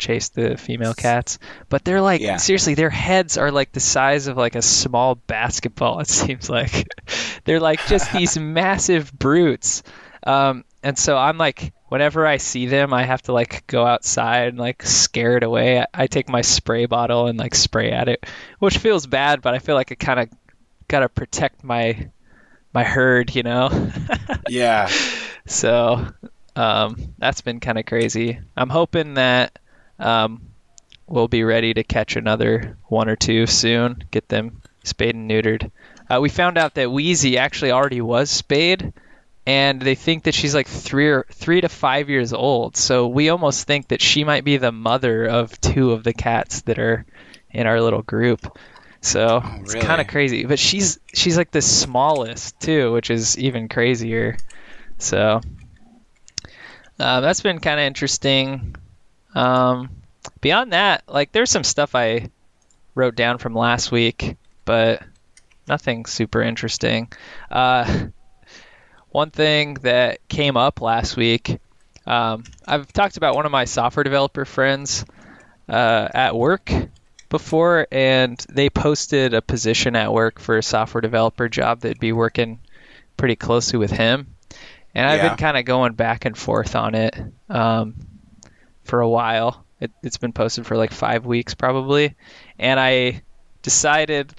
[0.02, 2.38] chase the female cats but they're like Yeah.
[2.38, 6.88] seriously their heads are like the size of like a small basketball it seems like.
[7.46, 9.84] They're like just these massive brutes.
[10.24, 14.48] Um, and so i'm like whenever i see them i have to like go outside
[14.50, 15.80] and like scare it away.
[15.80, 18.26] I, I take my spray bottle and like spray at it
[18.60, 20.30] which feels bad but i feel like i kind of
[20.88, 22.10] gotta protect my
[22.74, 23.70] my herd you know?
[24.50, 24.90] Yeah,
[25.46, 26.08] so
[26.56, 28.40] um, that's been kind of crazy.
[28.58, 29.58] I'm hoping that
[30.02, 30.42] um,
[31.08, 35.72] we'll be ready to catch another one or two soon, get them spayed and neutered.
[36.10, 38.94] Uh, we found out that Wheezy actually already was spayed,
[39.46, 42.76] and they think that she's like three or three to five years old.
[42.76, 46.62] So we almost think that she might be the mother of two of the cats
[46.62, 47.06] that are
[47.52, 48.58] in our little group.
[49.02, 49.86] So it's really?
[49.86, 54.38] kind of crazy, but she's she's like the smallest too, which is even crazier.
[55.00, 55.42] So
[57.00, 58.76] uh, that's been kind of interesting.
[59.36, 59.90] Um,
[60.42, 62.30] beyond that, like there's some stuff I
[62.96, 65.02] wrote down from last week, but
[65.68, 67.12] nothing super interesting.
[67.50, 68.08] Uh,
[69.10, 71.60] one thing that came up last week.
[72.06, 75.06] Um, I've talked about one of my software developer friends
[75.70, 76.72] uh, at work
[77.30, 82.12] before, and they posted a position at work for a software developer job that'd be
[82.12, 82.60] working
[83.18, 84.36] pretty closely with him.
[84.94, 85.30] And I've Yeah.
[85.30, 87.16] been kind of going back and forth on it
[87.50, 87.96] um,
[88.84, 89.66] for a while.
[89.80, 92.16] It, it's been posted for like five weeks probably,
[92.60, 93.24] and I
[93.62, 94.34] decided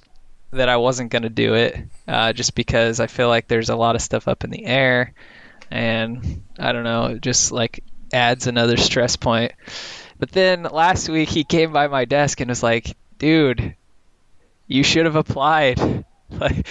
[0.51, 1.77] that I wasn't going to do it
[2.07, 5.13] uh, just because I feel like there's a lot of stuff up in the air,
[5.69, 9.51] and I don't know, it just like adds another stress point.
[10.19, 13.75] But then last week he came by my desk and was like, "Dude,
[14.67, 15.79] you should have applied."
[16.29, 16.67] like,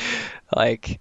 [0.55, 1.01] like,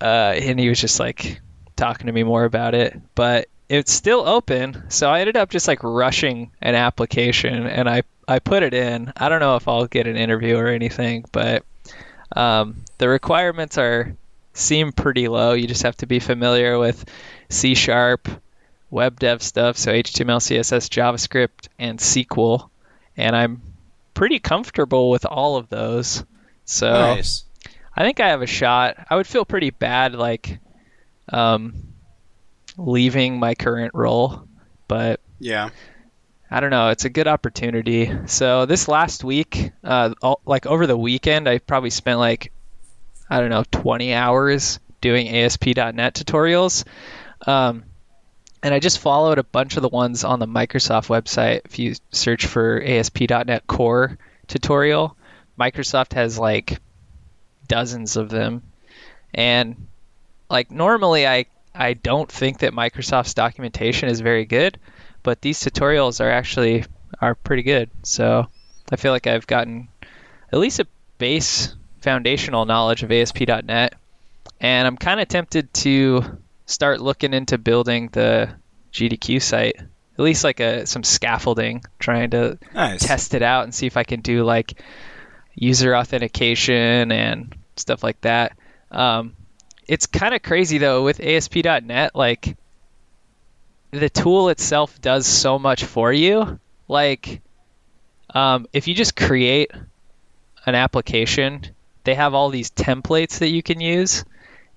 [0.00, 1.40] uh, and he was just like
[1.76, 4.82] talking to me more about it, but it's still open.
[4.88, 9.12] So I ended up just like rushing an application and I I put it in.
[9.16, 11.64] I don't know if I'll get an interview or anything, but
[12.34, 14.16] um, the requirements are
[14.54, 15.52] seem pretty low.
[15.52, 17.04] You just have to be familiar with
[17.48, 18.28] C sharp,
[18.90, 22.68] web dev stuff, so HTML, CSS, JavaScript, and SQL.
[23.16, 23.62] And I'm
[24.14, 26.24] pretty comfortable with all of those.
[26.64, 27.44] So Nice.
[27.96, 28.96] I think I have a shot.
[29.08, 30.58] I would feel pretty bad like
[31.28, 31.89] um,
[32.86, 34.46] leaving my current role,
[34.88, 35.70] but Yeah.
[36.50, 36.88] I don't know.
[36.88, 38.10] It's a good opportunity.
[38.26, 42.52] So this last week, uh, all, like over the weekend, I probably spent like
[43.28, 46.84] I don't know 20 hours doing ASP.NET tutorials,
[47.46, 47.84] um,
[48.62, 51.60] and I just followed a bunch of the ones on the Microsoft website.
[51.64, 55.16] If you search for ASP.NET Core tutorial,
[55.58, 56.80] Microsoft has like
[57.68, 58.62] dozens of them,
[59.32, 59.86] and
[60.50, 64.78] like normally I I don't think that Microsoft's documentation is very good
[65.22, 66.84] but these tutorials are actually
[67.20, 67.90] are pretty good.
[68.02, 68.46] So
[68.90, 69.88] I feel like I've gotten
[70.52, 70.86] at least a
[71.18, 73.94] base foundational knowledge of ASP.NET,
[74.60, 78.50] and I'm kind of tempted to start looking into building the
[78.92, 83.04] GDQ site, at least like a some scaffolding, trying to Nice.
[83.04, 84.80] test it out and see if I can do like
[85.54, 88.56] user authentication and stuff like that.
[88.90, 89.34] Um,
[89.90, 92.56] it's kind of crazy though with ASP.NET, like
[93.90, 96.60] the tool itself does so much for you.
[96.86, 97.40] Like,
[98.32, 99.72] um, if you just create
[100.64, 101.66] an application,
[102.04, 104.24] they have all these templates that you can use,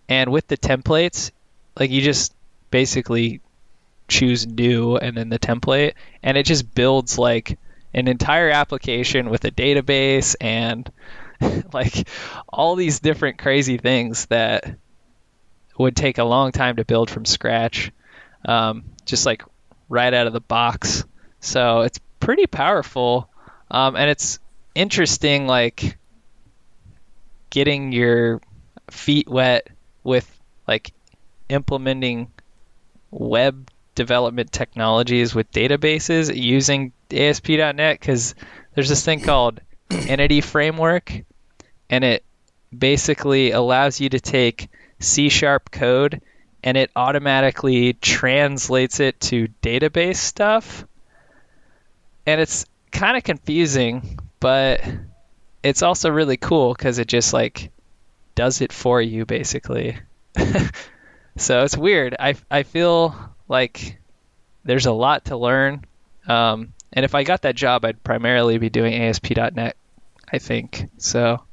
[0.09, 1.29] and with the templates,
[1.79, 2.33] like you just
[2.71, 3.39] basically
[4.07, 7.59] choose new and then the template, and it just builds like
[7.93, 10.91] an entire application with a database and
[11.71, 12.07] like
[12.49, 14.77] all these different crazy things that
[15.77, 17.91] would take a long time to build from scratch
[18.45, 19.43] um, just like
[19.89, 21.03] right out of the box.
[21.39, 23.29] So it's pretty powerful,
[23.69, 24.39] um, and it's
[24.75, 25.97] interesting, like
[27.49, 28.41] getting your
[28.89, 29.67] feet wet
[30.03, 30.29] with
[30.67, 30.93] like
[31.49, 32.31] implementing
[33.11, 38.33] web development technologies with databases using ASP.NET because
[38.73, 39.59] there's this thing called
[39.91, 41.13] Entity Framework,
[41.89, 42.23] and it
[42.75, 44.69] basically allows you to take
[45.03, 46.21] C sharp code
[46.63, 50.85] and it automatically translates it to database stuff.
[52.25, 54.81] And it's kind of confusing, but
[55.61, 57.71] it's also really cool because it just like
[58.35, 59.97] does it for you basically.
[61.37, 62.15] so it's weird.
[62.17, 63.13] I, I feel
[63.47, 63.99] like
[64.63, 65.83] there's a lot to learn.
[66.27, 69.75] Um, and if I got that job, I'd primarily be doing ASP.NET,
[70.31, 70.89] I think.
[70.97, 71.43] So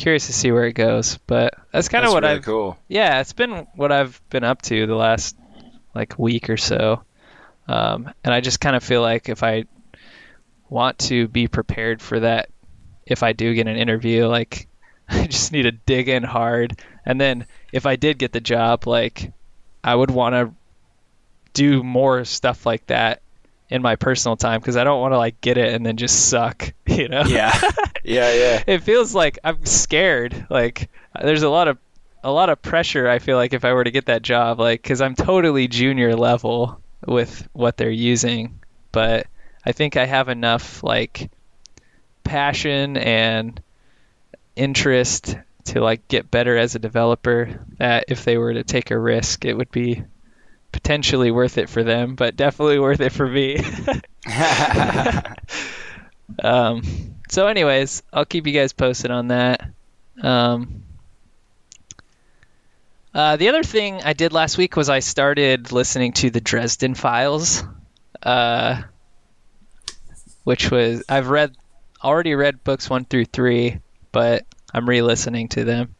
[0.00, 1.18] curious to see where it goes.
[1.26, 2.78] But that's kind of what really I've cool.
[2.88, 5.36] yeah, it's been what I've been up to the last
[5.94, 7.02] like week or so.
[7.68, 9.64] Um, and I just kind of feel like if I
[10.68, 12.48] want to be prepared for that,
[13.06, 14.66] if I do get an interview, like
[15.08, 16.80] I just need to dig in hard.
[17.04, 19.32] And then if I did get the job, like
[19.84, 20.54] I would want to
[21.52, 23.22] do more stuff like that
[23.68, 26.28] in my personal time because I don't want to like get it and then just
[26.28, 27.22] suck, you know?
[27.26, 27.52] Yeah.
[28.04, 28.62] yeah, yeah.
[28.66, 30.46] it feels like I'm scared.
[30.50, 31.78] Like there's a lot of
[32.22, 33.08] a lot of pressure.
[33.08, 36.14] I feel like if I were to get that job, like because I'm totally junior
[36.14, 38.60] level with what they're using,
[38.92, 39.26] but
[39.64, 41.30] I think I have enough like
[42.24, 43.60] passion and
[44.56, 48.98] interest to like get better as a developer that if they were to take a
[48.98, 50.02] risk, it would be
[50.72, 53.56] potentially worth it for them, but definitely worth it for me.
[56.42, 56.82] um,
[57.30, 59.70] so, anyways, I'll keep you guys posted on that.
[60.20, 60.82] Um,
[63.14, 66.94] uh, the other thing I did last week was I started listening to the Dresden
[66.94, 67.64] Files,
[68.22, 68.82] uh,
[70.44, 71.54] which was I've read
[72.02, 73.80] already read books one through three,
[74.12, 75.94] but I'm re-listening to them.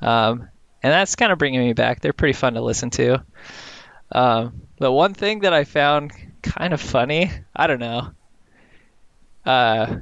[0.00, 0.48] Um,
[0.82, 2.00] and that's kind of bringing me back.
[2.00, 3.22] They're pretty fun to listen to.
[4.12, 8.10] Um, the one thing that I found kind of funny, I don't know.
[9.44, 9.96] Uh,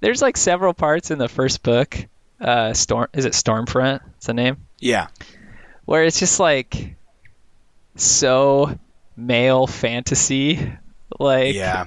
[0.00, 1.96] there's like several parts in the first book.
[2.40, 4.00] Uh, Storm is it Stormfront?
[4.16, 4.58] It's the name.
[4.78, 5.08] Yeah.
[5.84, 6.96] Where it's just like
[7.94, 8.78] so
[9.16, 10.72] male fantasy.
[11.18, 11.86] Like Yeah.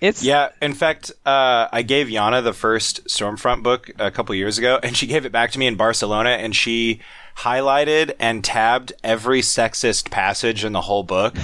[0.00, 4.58] it's Yeah, in fact, uh, I gave Yana the first Stormfront book a couple years
[4.58, 7.00] ago, and she gave it back to me in Barcelona, and she
[7.38, 11.36] highlighted and tabbed every sexist passage in the whole book.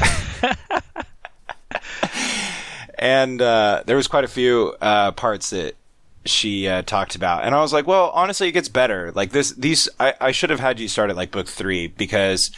[3.05, 5.77] and uh, there was quite a few uh, parts that
[6.25, 9.13] she uh, talked about, and I was like, "Well, honestly, it gets better.
[9.15, 12.51] Like this, these, I, I should have had you start at like book three because."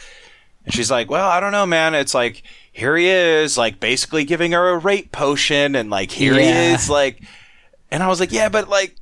[0.63, 1.95] And she's like, "Well, I don't know, man.
[1.95, 6.33] It's like here he is, like basically giving her a rape potion, and like here
[6.33, 7.21] he is, like."
[7.91, 8.95] And I was like, "Yeah, but like,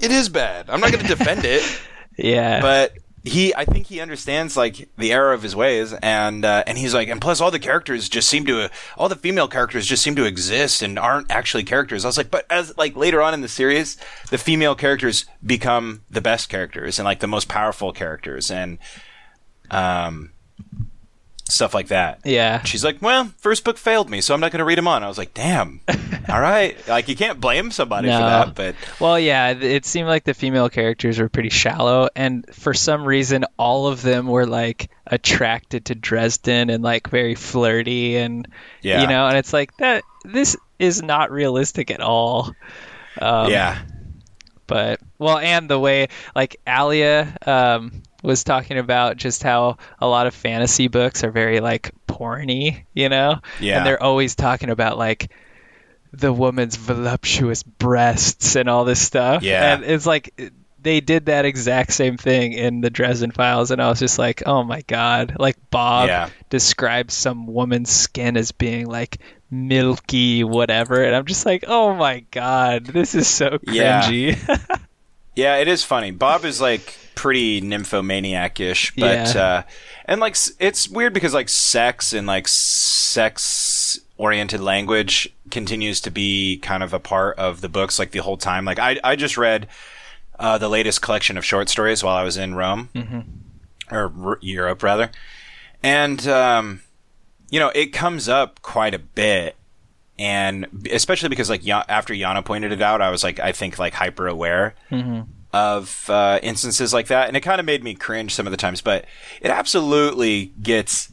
[0.00, 0.68] it is bad.
[0.68, 1.62] I'm not going to defend it,
[2.16, 2.60] yeah.
[2.60, 2.92] but
[3.28, 6.94] he, I think he understands like the error of his ways, and uh, and he's
[6.94, 10.16] like, and plus all the characters just seem to, all the female characters just seem
[10.16, 12.04] to exist and aren't actually characters.
[12.04, 13.96] I was like, but as like later on in the series,
[14.30, 18.78] the female characters become the best characters and like the most powerful characters, and
[19.70, 20.32] um,
[21.48, 22.20] stuff like that.
[22.24, 22.62] yeah.
[22.62, 25.02] She's like, well, first book failed me, so I'm not going to read them on.
[25.02, 25.80] I was like, damn.
[26.28, 26.76] All right.
[26.86, 30.68] Like, you can't blame somebody for that, but Well, yeah, it seemed like the female
[30.68, 35.94] characters were pretty shallow, and for some reason, all of them were like attracted to
[35.94, 38.46] Dresden and like very flirty, and
[38.82, 39.00] Yeah.
[39.00, 40.04] you know, and it's like that.
[40.24, 42.52] This is not realistic at all.
[43.20, 43.78] Um, yeah.
[44.66, 50.26] but well, and the way like Alia um, was talking about just how a lot
[50.26, 53.78] of fantasy books are very like porny, you know, Yeah.
[53.78, 55.30] and they're always talking about like
[56.12, 59.42] the woman's voluptuous breasts and all this stuff.
[59.42, 59.74] Yeah.
[59.74, 60.32] and it's like
[60.80, 64.44] they did that exact same thing in the Dresden Files, and I was just like,
[64.46, 65.34] oh my god!
[65.38, 66.28] Like Bob Yeah.
[66.50, 69.18] describes some woman's skin as being like
[69.50, 74.76] milky whatever and i'm just like oh my god this is so cringy Yeah,
[75.56, 76.10] it is funny.
[76.10, 79.42] Bob is like pretty nymphomaniac-ish, but Yeah.
[79.42, 79.62] uh
[80.04, 86.58] and like it's weird because like sex and like sex oriented language continues to be
[86.58, 88.64] kind of a part of the books like the whole time.
[88.64, 89.68] Like I I just read
[90.38, 92.88] uh the latest collection of short stories while I was in Rome
[93.90, 95.10] or R- Europe rather.
[95.82, 96.80] And um
[97.50, 99.56] you know, it comes up quite a bit
[100.18, 103.94] and especially because like after Yana pointed it out, I was like I think like
[103.94, 104.74] hyper aware
[105.52, 108.56] of uh, instances like that, and it kind of made me cringe some of the
[108.56, 108.80] times.
[108.80, 109.04] But
[109.40, 111.12] it absolutely gets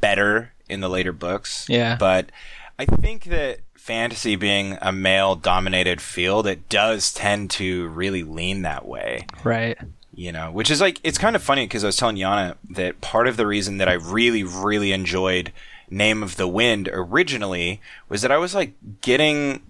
[0.00, 1.66] better in the later books.
[1.68, 1.96] Yeah.
[1.96, 2.30] But
[2.78, 8.62] I think that fantasy being a male dominated field, it does tend to really lean
[8.62, 9.78] that way right
[10.12, 13.00] you know, which is like it's kind of funny because I was telling Yana that
[13.00, 15.50] part of the reason that I really, really enjoyed
[15.90, 19.62] Name of the Wind originally was that I was like getting.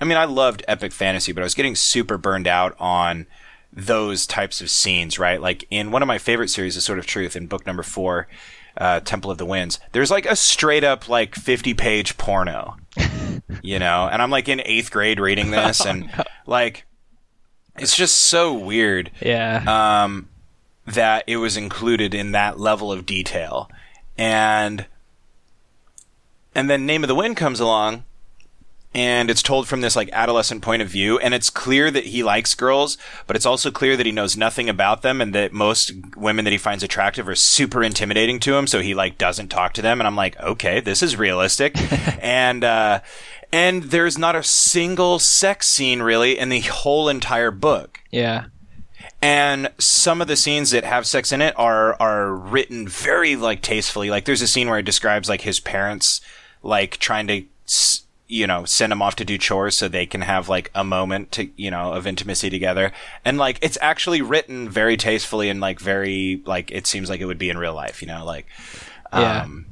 [0.00, 3.26] I mean, I loved epic fantasy, but I was getting super burned out on
[3.72, 5.40] those types of scenes, right?
[5.40, 8.28] Like in one of my favorite series, The Sword of Truth, in book number four,
[8.76, 12.76] uh, Temple of the Winds, there's like a straight up like 50 page porno,
[13.62, 16.10] you know, and I'm like in eighth grade reading this, and
[16.46, 16.84] like
[17.78, 20.28] it's just so weird yeah um,
[20.86, 23.70] that it was included in that level of detail,
[24.18, 24.86] and
[26.54, 28.04] and then Name of the Wind comes along,
[28.94, 32.22] and it's told from this like adolescent point of view, and it's clear that he
[32.22, 32.96] likes girls,
[33.26, 36.52] but it's also clear that he knows nothing about them, and that most women that
[36.52, 40.00] he finds attractive are super intimidating to him, so he like doesn't talk to them,
[40.00, 41.74] and I'm like, okay, this is realistic,
[42.22, 42.64] and.
[42.64, 43.00] uh
[43.52, 48.00] and there's not a single sex scene really in the whole entire book.
[48.10, 48.46] Yeah.
[49.22, 53.62] And some of the scenes that have sex in it are are written very like
[53.62, 54.10] tastefully.
[54.10, 56.20] Like there's a scene where it describes like his parents
[56.64, 57.44] like trying to
[58.26, 61.30] you know send them off to do chores so they can have like a moment
[61.30, 62.90] to you know of intimacy together
[63.24, 67.26] and like it's actually written very tastefully and like very like it seems like it
[67.26, 68.46] would be in real life you know like
[69.12, 69.42] Yeah.
[69.42, 69.66] um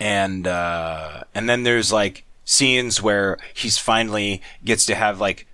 [0.00, 5.46] and uh and then there's like scenes where he's finally gets to have like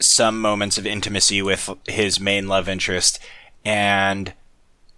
[0.00, 3.20] some moments of intimacy with his main love interest
[3.64, 4.32] and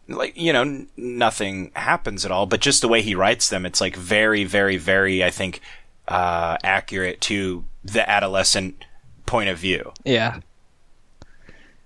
[0.09, 3.65] like you know n- nothing happens at all but just the way he writes them
[3.65, 5.61] it's like very very very i think
[6.09, 8.85] uh accurate to the adolescent
[9.27, 9.93] point of view.
[10.05, 10.41] Yeah.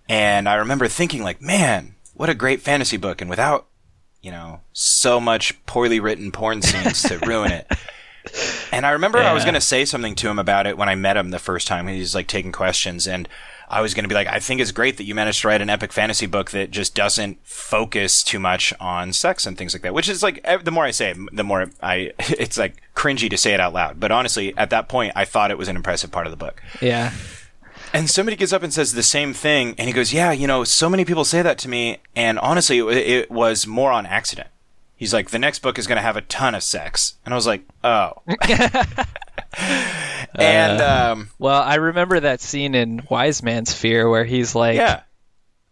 [0.08, 3.20] And i remember thinking like man what a great fantasy book.
[3.20, 3.66] And without
[4.22, 7.70] you know so much poorly written porn scenes to ruin it.
[8.72, 10.96] And I remember I was going to say something to him about it when I
[10.96, 11.86] met him the first time.
[11.86, 13.28] He's like taking questions, and
[13.68, 15.60] I was going to be like, I think it's great that you managed to write
[15.60, 19.82] an epic fantasy book that just doesn't focus too much on sex and things like
[19.82, 19.94] that.
[19.94, 23.36] Which is like the more I say, it, the more I it's like cringy to
[23.36, 23.98] say it out loud.
[23.98, 26.62] But honestly, at that point, I thought it was an impressive part of the book.
[26.80, 27.12] Yeah.
[27.92, 30.64] And somebody gets up and says the same thing, and he goes, "Yeah, you know,
[30.64, 34.48] so many people say that to me, and honestly, it, it was more on accident."
[34.96, 37.36] He's like, "The next book is going to have a ton of sex," and I
[37.36, 38.22] was like, "Oh."
[40.42, 45.02] and um, Well, I remember that scene in Wise Man's Fear where he's like yeah,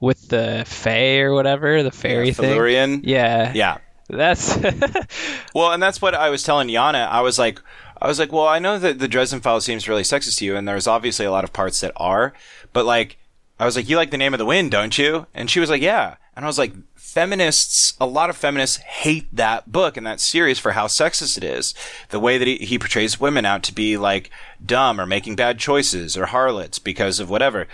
[0.00, 2.50] with the Fae or whatever, the fairy thing.
[2.50, 3.00] Felurian.
[3.04, 3.52] Yeah.
[3.54, 3.78] Yeah.
[4.08, 4.56] That's
[5.54, 7.08] Well, and that's what I was telling Yana.
[7.08, 7.60] I was like,
[8.00, 10.56] I was like, well, I know that the Dresden Files seems really sexist to you,
[10.56, 12.34] and there's obviously a lot of parts that are,
[12.72, 13.16] but like,
[13.58, 15.26] I was like, you like the name of the wind, don't you?
[15.32, 16.16] And she was like, yeah.
[16.36, 16.74] And I was like,
[17.14, 21.44] feminists, a lot of feminists hate that book and that series for how sexist it
[21.44, 21.72] is.
[22.10, 24.30] The way that he, he portrays women out to be like
[24.64, 27.68] dumb or making bad choices or harlots because of whatever.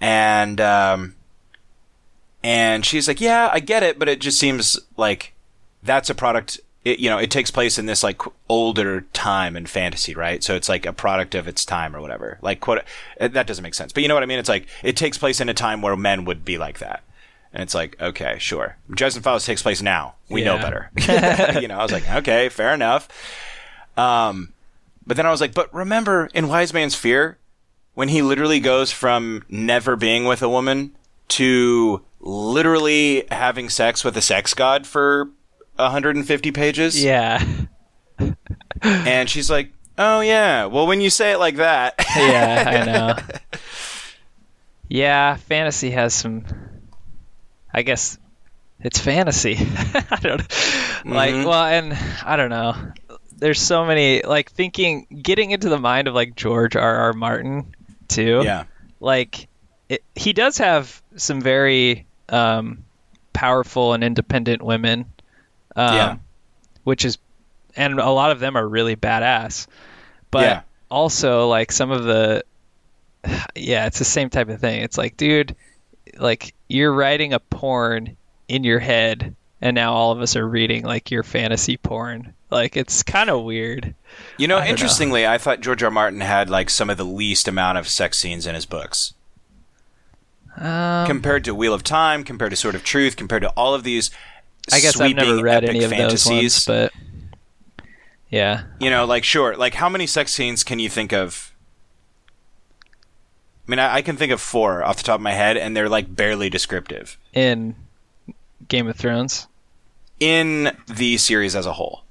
[0.00, 1.14] And, um,
[2.42, 5.34] and she's like, yeah, I get it, but it just seems like
[5.82, 9.66] that's a product it, you know it takes place in this like older time in
[9.66, 10.42] fantasy right?
[10.42, 12.38] So it's like a product of its time or whatever.
[12.42, 12.82] Like quote
[13.18, 13.92] that doesn't make sense.
[13.92, 14.38] But you know what i mean?
[14.38, 17.02] It's like it takes place in a time where men would be like that
[17.56, 20.90] and it's like okay sure dresden files takes place now we know better
[21.60, 23.08] you know i was like okay fair enough
[23.96, 24.52] um
[25.04, 27.38] but then i was like but remember in wise man's fear
[27.94, 30.94] when he literally goes from never being with a woman
[31.28, 35.30] to literally having sex with a sex god for
[35.76, 37.02] 150 pages.
[37.02, 37.44] yeah.
[38.82, 40.66] And she's like, oh, yeah.
[40.66, 41.94] Well, when you say it like that.
[42.14, 43.58] Yeah, I know.
[44.88, 46.44] Yeah, fantasy has some
[47.76, 48.18] I guess
[48.80, 49.56] it's fantasy.
[49.58, 50.40] I don't
[51.04, 51.44] like Mhm.
[51.46, 51.92] well and
[52.24, 52.74] I don't know.
[53.38, 56.96] There's so many like thinking getting into the mind of like George R.
[56.96, 57.12] R.
[57.12, 57.74] Martin
[58.08, 58.40] too.
[58.44, 58.64] yeah.
[58.98, 59.48] like
[59.90, 62.84] it, he does have some very um,
[63.32, 65.04] powerful and independent women
[65.76, 66.16] um, Yeah.
[66.84, 67.18] which is
[67.76, 69.66] and a lot of them are really badass
[70.30, 70.60] but Yeah.
[70.90, 72.42] also like some of the
[73.54, 75.54] yeah it's the same type of thing it's like dude
[76.18, 78.16] like you're writing a porn
[78.48, 82.76] in your head and now all of us are reading like your fantasy porn like
[82.76, 83.94] it's kind of weird
[84.38, 84.70] You know, I don't know.
[84.70, 85.88] interestingly, I thought George R.
[85.88, 85.90] R.
[85.90, 89.14] Martin had like some of the least amount of sex scenes in his books.
[90.56, 93.82] um, compared to Wheel of Time, compared to Sword of Truth, compared to all of
[93.82, 94.10] these
[94.72, 96.66] I guess I've never read any of those fantasies.
[96.66, 96.92] ones, but
[98.30, 101.52] yeah, You know, like sure, like how many sex scenes can you think of?
[103.66, 105.76] I mean, I, I can think of four off the top of my head, and
[105.76, 107.74] they're like barely descriptive in
[108.68, 109.48] Game of Thrones.
[110.20, 112.02] in the series as a whole.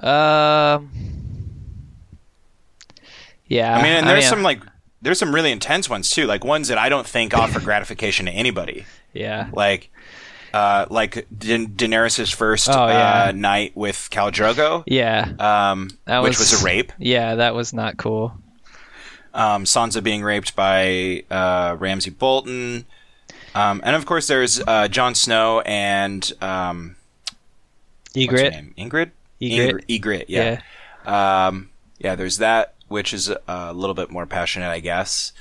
[0.00, 0.90] Um,
[3.48, 4.62] yeah, I mean, and there's mean, some like
[5.02, 8.32] there's some really intense ones too, like ones that I don't think offer gratification to
[8.32, 8.84] anybody.
[9.12, 9.90] yeah, Like,
[10.52, 13.24] uh, like da- Daenerys' first Oh, yeah.
[13.28, 15.90] uh, night with Khal Drogo, yeah, um,
[16.22, 16.92] which was- was a rape.
[16.98, 18.34] yeah, that was not cool.
[19.38, 22.86] Um, Sansa being raped by uh, Ramsay Bolton,
[23.54, 26.96] um, and of course there's uh, Jon Snow and um,
[28.12, 28.74] what's Ygritte, name?
[28.76, 29.10] Ingrid.
[29.40, 30.24] Ygritte, Ingr- Ygritte.
[30.28, 30.60] Yeah.
[31.46, 32.16] Um, yeah.
[32.16, 35.32] There's that, which is a little bit more passionate, I guess.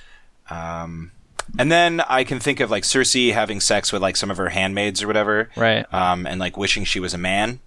[0.50, 1.12] Um,
[1.58, 4.50] and then I can think of like Cersei having sex with like some of her
[4.50, 5.92] handmaids or whatever, right?
[5.94, 7.60] um, and like wishing she was a man.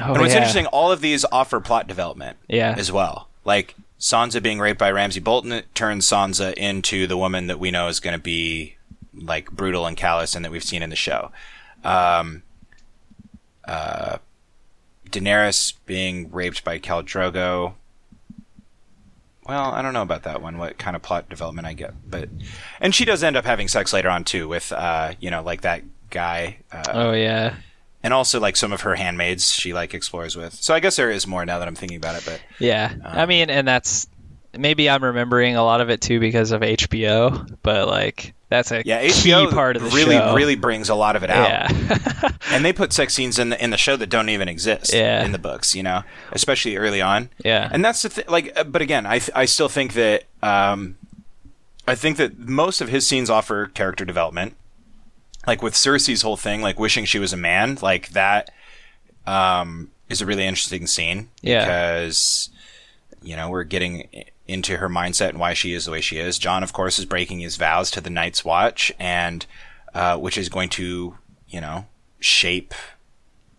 [0.00, 0.38] Oh, and what's yeah.
[0.38, 3.28] interesting, all of these offer plot development yeah, as well.
[3.44, 7.86] Like Sansa being raped by Ramsay Bolton turns Sansa into the woman that we know
[7.86, 8.74] is going to be
[9.14, 11.30] like brutal and callous and that we've seen in the show.
[11.84, 12.42] Um,
[13.64, 14.18] uh,
[15.08, 17.74] Daenerys being raped by Khal Drogo.
[19.46, 20.58] Well, I don't know about that one.
[20.58, 22.28] What kind of plot development I get, but
[22.80, 25.60] and she does end up having sex later on too with uh, you know like
[25.60, 26.58] that guy.
[26.72, 27.54] Uh, oh yeah,
[28.02, 30.54] and also like some of her handmaids she like explores with.
[30.54, 32.94] So I guess there is more now that I'm thinking about it, but yeah.
[33.04, 34.06] I Um, mean, and that's
[34.56, 38.82] maybe I'm remembering a lot of it too because of HBO, but like that's a
[38.84, 40.34] yeah, key HBO part of the really show.
[40.34, 41.48] really brings a lot of it out.
[41.48, 44.92] yeah, And they put sex scenes in the in the show that don't even exist
[44.92, 45.24] Yeah.
[45.24, 47.30] in the books, you know, especially early on.
[47.44, 48.24] yeah, And that's the thing.
[48.28, 50.96] Like, uh, but again, I th- I still think that um,
[51.88, 54.54] I think that most of his scenes offer character development.
[55.46, 58.50] Like with Cersei's whole thing, like wishing she was a man, like that
[59.26, 61.60] um, is a really interesting scene Yeah.
[61.64, 62.48] because
[63.22, 64.08] you know we're getting
[64.48, 66.38] into her mindset and why she is the way she is.
[66.38, 69.46] Jon, of course, is breaking his vows to the Night's Watch, and
[69.94, 71.16] uh, which is going to
[71.48, 71.86] you know
[72.20, 72.74] shape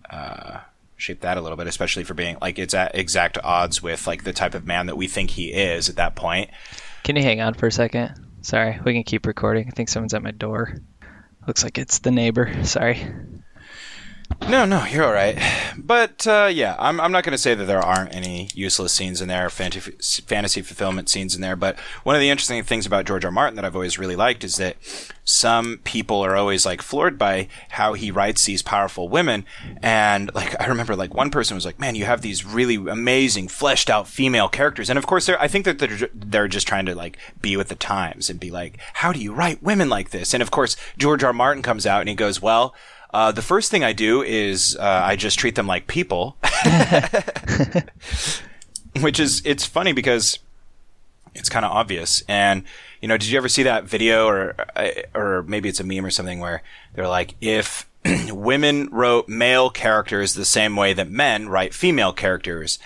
[0.10, 0.60] uh,
[0.98, 4.24] shape that a little bit, especially for being like it's at exact odds with like
[4.24, 6.50] the type of man that we think he is at that point.
[7.04, 8.14] Can you hang on for a second?
[8.42, 9.68] Sorry, we can keep recording.
[9.68, 10.76] I think someone's at my door.
[11.48, 12.64] Looks like it's the neighbor.
[12.64, 13.06] Sorry.
[14.50, 15.38] No, no, you're all right.
[15.78, 19.22] But uh, yeah, I'm, I'm not going to say that there aren't any useless scenes
[19.22, 21.56] in there, fantasy, fantasy fulfillment scenes in there.
[21.56, 23.32] But one of the interesting things about George R.
[23.32, 24.78] Martin that I've always really liked is that
[25.24, 29.46] some people are always like floored by how he writes these powerful women.
[29.82, 33.48] And like, I remember like one person was like, man, you have these really amazing
[33.48, 34.90] fleshed out female characters.
[34.90, 37.70] And of course, they're, I think that they're, they're just trying to like be with
[37.70, 40.34] the times and be like, how do you write women like this?
[40.34, 41.34] And of course, George R.
[41.34, 42.76] Martin comes out and he goes, well,
[43.14, 46.38] uh, the first thing I do is uh, I just treat them like people,
[49.02, 50.40] which is it's funny because
[51.36, 52.24] it's kind of obvious.
[52.28, 52.64] And
[53.02, 56.06] you know, did you ever see that video or uh, or maybe it's a meme
[56.06, 56.64] or something where
[56.96, 57.88] they're like, if
[58.32, 62.80] women wrote male characters the same way that men write female characters,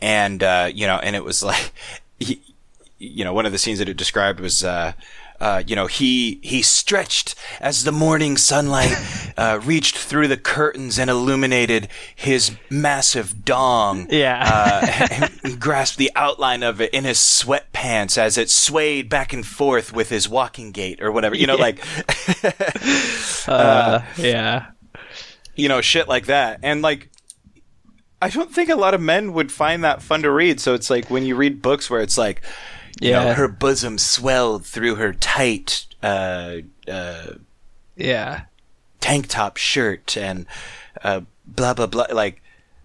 [0.00, 1.72] and uh, you know, and it was like,
[2.98, 4.62] you know, one of the scenes that it described was.
[4.62, 4.92] Uh,
[5.44, 8.94] uh, you know, he he stretched as the morning sunlight
[9.36, 14.06] uh, reached through the curtains and illuminated his massive dong.
[14.08, 15.28] Yeah, uh,
[15.58, 20.08] grasped the outline of it in his sweatpants as it swayed back and forth with
[20.08, 21.36] his walking gait or whatever.
[21.36, 21.62] You know, Yeah.
[21.62, 21.86] like,
[23.46, 24.66] uh, yeah,
[25.54, 27.10] you know, shit like that, and like.
[28.22, 30.58] I don't think a lot of men would find that fun to read.
[30.58, 32.40] So it's like when you read books where it's like,
[33.00, 33.34] you know, Yeah.
[33.34, 36.56] her bosom swelled through her tight uh,
[36.88, 37.26] uh,
[37.96, 38.42] yeah.
[39.00, 40.46] tank top shirt and
[41.02, 42.06] uh, blah blah blah.
[42.12, 42.42] Like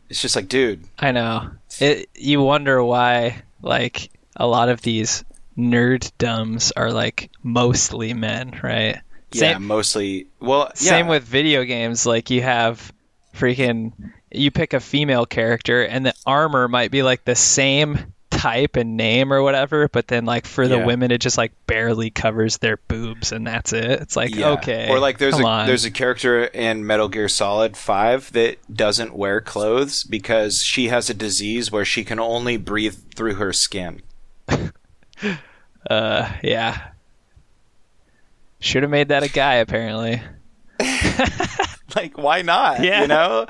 [0.09, 1.51] it's just like, dude, I know.
[1.79, 2.09] It.
[2.15, 5.23] You wonder why, like, a lot of these
[5.57, 8.99] nerd dumbs are like mostly men, right?
[9.31, 10.27] yeah, Same, mostly.
[10.39, 12.05] Well, yeah, same with video games.
[12.05, 12.91] Like, you have
[13.35, 13.93] freaking.
[14.31, 18.95] You pick a female character, and the armor might be like the same type and
[18.95, 20.85] name or whatever, but then like for the Yeah.
[20.85, 23.85] women, it just like barely covers their boobs, and that's it.
[24.01, 24.51] It's like Yeah.
[24.51, 25.67] okay, Or like there's a on.
[25.67, 31.09] there's a character in Metal Gear Solid 5 that doesn't wear clothes because she has
[31.09, 34.01] a disease where she can only breathe through her skin.
[35.89, 36.87] uh, yeah.
[38.61, 40.21] Should have made that a guy apparently.
[41.95, 42.83] Like why not?
[42.83, 43.01] Yeah.
[43.01, 43.47] You know?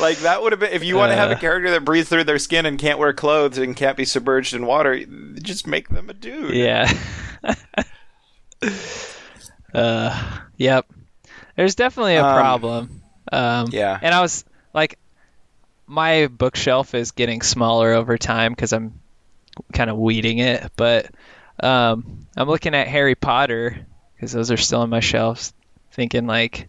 [0.00, 1.38] Like that would have been if you want to have a Uh.
[1.38, 4.66] character that breathes through their skin and can't wear clothes and can't be submerged in
[4.66, 5.04] water,
[5.40, 6.54] just make them a dude.
[6.54, 6.90] Yeah.
[9.74, 10.86] uh, yep.
[11.56, 13.02] There's definitely a Um, problem.
[13.32, 13.98] Um, Yeah.
[14.00, 14.98] And I was like,
[15.86, 19.00] my bookshelf is getting smaller over time because I'm
[19.72, 20.72] kind of weeding it.
[20.76, 21.10] But
[21.60, 25.52] um, I'm looking at Harry Potter because those are still on my shelves,
[25.92, 26.68] thinking like,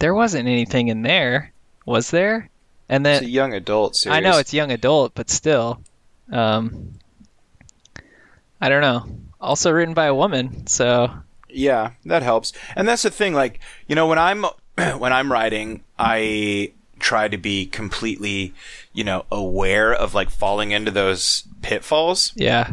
[0.00, 1.52] there wasn't anything in there,
[1.86, 2.50] was there?
[2.88, 4.16] And It's then a young adult series.
[4.16, 5.80] I know it's young adult, but still,
[6.32, 6.94] um,
[8.60, 9.06] I don't know.
[9.40, 11.10] Also written by a woman, so
[11.48, 12.52] Yeah, that helps.
[12.76, 14.44] And that's the thing like, you know, when I'm
[14.98, 18.52] when I'm writing, I try to be completely,
[18.92, 22.32] you know, aware of like falling into those pitfalls.
[22.36, 22.72] yeah,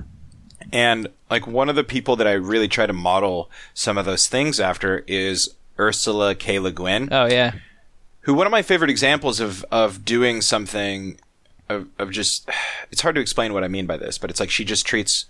[0.73, 4.27] And like one of the people that I really try to model some of those
[4.27, 6.59] things after is Ursula K.
[6.59, 7.53] Le Guin, oh yeah,
[8.21, 11.19] who one of my favorite examples of of doing something
[11.69, 12.49] of of just
[12.91, 15.25] it's hard to explain what I mean by this, but it's like she just treats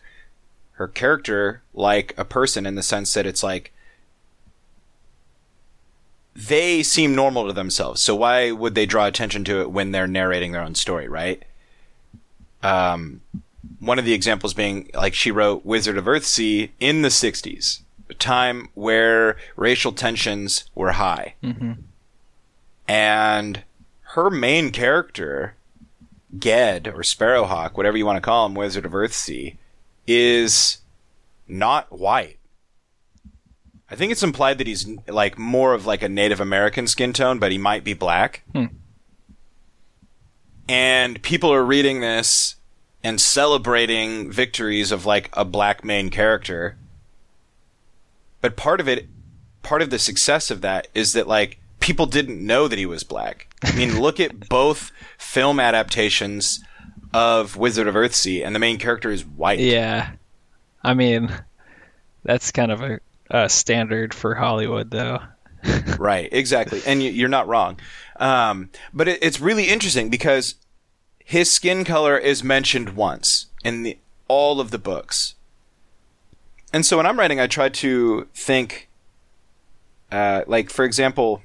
[0.73, 3.73] her character like a person in the sense that it's like
[6.35, 7.99] they seem normal to themselves.
[7.99, 11.43] So why would they draw attention to it when they're narrating their own story, right?
[12.61, 13.21] Um,
[13.79, 17.83] one of the examples being like she wrote Wizard of Earthsea in the 60s, a
[18.19, 21.35] time where racial tensions were high.
[22.87, 23.63] And
[24.01, 25.55] her main character,
[26.37, 29.57] Ged or Sparrowhawk, whatever you want to call him, Wizard of Earthsea,
[30.07, 30.79] is
[31.47, 32.37] not white.
[33.89, 37.39] I think it's implied that he's like more of like a Native American skin tone,
[37.39, 38.43] but he might be black.
[38.53, 38.65] Hmm.
[40.67, 42.55] And people are reading this
[43.03, 46.77] and celebrating victories of like a black main character.
[48.47, 49.09] But part of it,
[49.61, 53.03] part of the success of that is that like people didn't know that he was
[53.03, 53.53] black.
[53.61, 56.63] I mean, look at both film adaptations
[57.13, 59.59] of Wizard of Earthsea, and the main character is white.
[59.59, 60.11] yeah.
[60.81, 61.29] I mean,
[62.23, 65.19] that's kind of a, a standard for Hollywood, though.
[65.97, 67.77] right exactly and you, you're not wrong
[68.17, 70.55] um, but it, it's really interesting because
[71.25, 75.33] his skin color is mentioned once in the, all of the books
[76.77, 78.87] and so when i'm writing i try to think
[80.11, 81.41] uh, like for example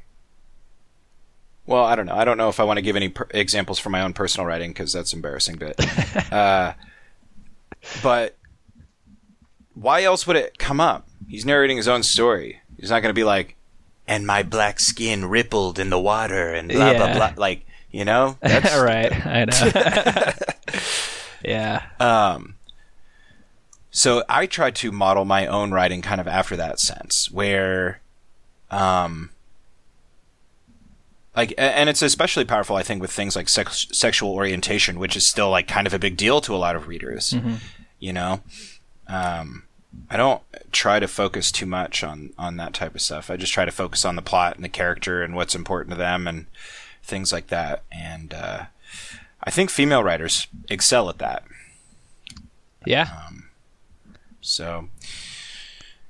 [1.66, 3.78] well i don't know i don't know if i want to give any per- examples
[3.78, 6.72] from my own personal writing because that's embarrassing but uh,
[8.02, 8.36] but
[9.74, 11.08] why else would it come up?
[11.28, 12.60] He's narrating his own story.
[12.78, 13.56] He's not going to be like,
[14.06, 17.32] and my black skin rippled in the water and blah blah blah.
[17.36, 19.26] Like you know, that's right.
[19.26, 20.32] I know.
[21.44, 21.82] yeah.
[22.00, 22.56] Um,
[23.92, 28.00] so I tried to model my own writing kind of after that sense, where,
[28.70, 29.28] um,
[31.36, 35.26] like, and it's especially powerful, I think, with things like sex- sexual orientation, which is
[35.26, 37.32] still like kind of a big deal to a lot of readers.
[38.00, 38.40] You know,
[39.08, 39.64] um,
[40.10, 40.40] I don't
[40.72, 43.30] try to focus too much on on that type of stuff.
[43.30, 45.98] I just try to focus on the plot and the character and what's important to
[45.98, 46.46] them and
[47.02, 47.82] things like that.
[47.92, 48.64] And uh,
[49.44, 51.44] I think female writers excel at that.
[52.86, 53.08] Yeah.
[54.42, 54.88] So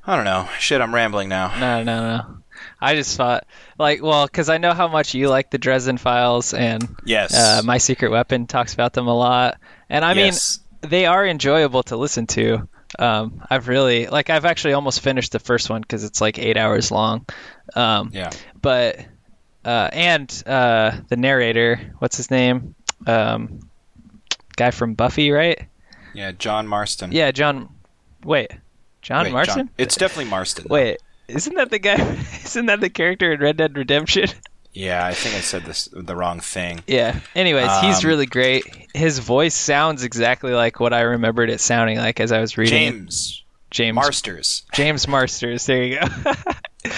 [0.07, 0.49] I don't know.
[0.59, 1.53] Shit, I'm rambling now.
[1.59, 2.37] No, no, no.
[2.81, 3.47] I just thought,
[3.79, 7.35] like, well, because I know how much you like the Dresden Files, and Yes.
[7.35, 9.59] uh, My Secret Weapon talks about them a lot.
[9.89, 10.59] And I Yes.
[10.83, 12.69] mean, they are enjoyable to listen to.
[12.99, 16.57] Um, I've really, like, I've actually almost finished the first one because it's like eight
[16.57, 17.27] hours long.
[17.75, 18.31] Um, Yeah.
[18.61, 18.99] but
[19.65, 22.75] uh, and uh, the narrator, what's his name?
[23.07, 23.61] Um,
[24.57, 25.69] guy from Buffy, right?
[26.15, 27.13] Yeah, John Marston.
[27.13, 27.69] Yeah, John.
[28.25, 28.51] Wait,
[29.03, 29.71] John Wait, Marston.
[29.79, 30.67] It's definitely Marston.
[30.69, 30.75] though.
[30.75, 30.99] Wait,
[31.29, 31.95] isn't that the guy?
[32.45, 34.29] Isn't that the character in Red Dead Redemption?
[34.75, 36.83] Yeah, I think I said this the wrong thing.
[36.87, 37.21] yeah.
[37.35, 38.65] Anyways, he's Um, really great.
[38.95, 42.75] His voice sounds exactly like what I remembered it sounding like as I was reading.
[42.83, 42.91] it.
[42.93, 44.63] James James Marsters.
[44.73, 45.67] James Marsters.
[45.67, 46.33] There you go.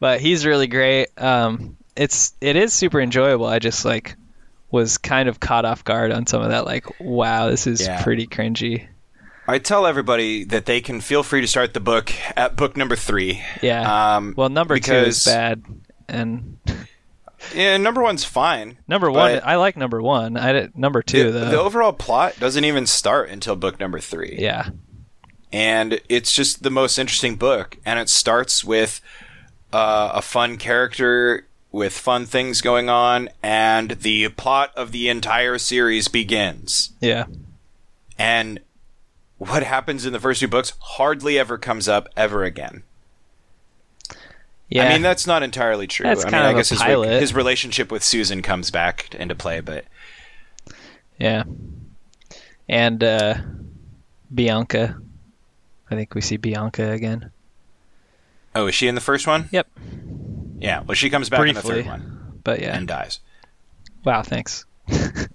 [0.00, 1.08] but he's really great.
[1.16, 3.46] Um, it's it is super enjoyable.
[3.46, 4.16] I just like
[4.70, 6.66] was kind of caught off guard on some of that.
[6.66, 8.02] Like, wow, this is Yeah.
[8.02, 8.86] pretty cringy.
[9.48, 12.94] I tell everybody that they can feel free to start the book at book number
[12.96, 13.42] three.
[13.62, 14.16] Yeah.
[14.16, 15.64] Um, well, number two is bad,
[16.06, 16.58] and
[17.54, 18.78] Yeah, number one's fine.
[18.88, 20.36] number one, I like number one.
[20.36, 21.50] I did, number two the, though.
[21.50, 24.36] the overall plot doesn't even start until book number three.
[24.38, 24.68] yeah.
[25.52, 27.78] and it's just the most interesting book.
[27.86, 29.00] And it starts with
[29.72, 35.58] uh, a fun character with fun things going on, and the plot of the entire
[35.58, 36.90] series begins.
[37.00, 37.26] Yeah.
[38.18, 38.60] And
[39.38, 42.82] what happens in the first two books hardly ever comes up ever again.
[44.68, 44.84] Yeah.
[44.88, 46.04] I mean, that's not entirely true.
[46.04, 47.20] That's I mean, kind I guess his, pilot.
[47.20, 49.84] his relationship with Susan comes back into play, but
[51.18, 51.44] yeah.
[52.68, 53.34] And uh,
[54.34, 55.00] Bianca.
[55.90, 57.30] I think we see Bianca again.
[58.54, 59.48] oh, is she in the first one?
[59.52, 59.68] Yep.
[60.58, 60.82] Yeah.
[60.82, 62.76] Well, she comes back in the third one But yeah.
[62.76, 63.20] and dies.
[64.04, 64.22] wow.
[64.22, 64.66] Thanks.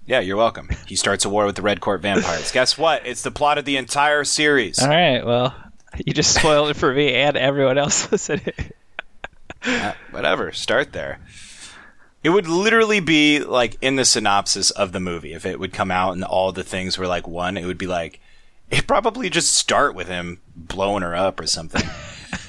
[0.06, 0.68] Yeah, you're welcome.
[0.86, 2.52] He starts a war with the Red Court vampires.
[2.52, 3.06] Guess what?
[3.06, 4.82] It's the plot of the entire series.
[4.82, 5.24] All right.
[5.24, 5.54] Well,
[6.04, 8.52] you just spoiled it for me and everyone else listening.
[9.64, 10.52] Uh, whatever.
[10.52, 11.20] Start there.
[12.22, 15.90] It would literally be like in the synopsis of the movie if it would come
[15.90, 17.56] out and all the things were like one.
[17.56, 18.20] It would be like
[18.70, 21.82] it probably just start with him blowing her up or something.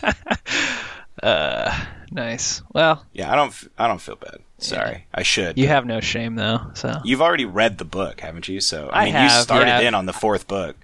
[1.23, 2.61] uh, Nice.
[2.73, 3.53] Well, yeah, I don't.
[3.77, 4.39] I don't feel bad.
[4.57, 5.57] Sorry, I should.
[5.57, 6.71] you have no shame though.
[6.75, 8.61] So You've already read the book, haven't you?
[8.61, 9.79] So I I mean, you started yeah.
[9.81, 10.75] in on the fourth book.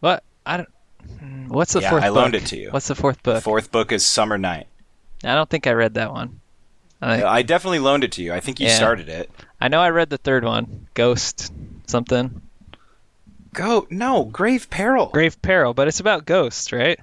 [0.00, 0.22] what?
[0.44, 0.68] I don't.
[1.18, 2.42] Hmm, What's the Yeah, fourth I loaned book?
[2.42, 2.70] it to you.
[2.70, 3.36] What's the fourth book?
[3.36, 4.66] The Fourth book is Summer Knight.
[5.24, 6.40] I don't think I read that one.
[7.00, 8.32] I, I definitely loaned it to you.
[8.34, 8.74] I think you Yeah.
[8.76, 9.30] started it.
[9.60, 11.52] I know I read the third one, Ghost
[11.86, 12.42] something,
[13.54, 15.06] Go no grave peril.
[15.06, 16.98] Grave Peril, but it's about ghosts, right?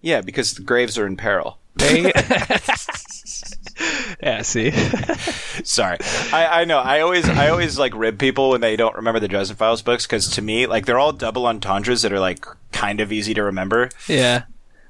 [0.00, 1.58] Yeah, because the graves are in peril.
[1.76, 2.12] There you-
[4.22, 4.42] yeah.
[4.42, 4.70] See.
[5.64, 5.98] Sorry,
[6.32, 6.78] I, I know.
[6.78, 10.06] I always I always like rib people when they don't remember the Dresden Files books
[10.06, 13.42] because to me, like they're all double entendres that are like kind of easy to
[13.42, 13.90] remember.
[14.08, 14.44] yeah.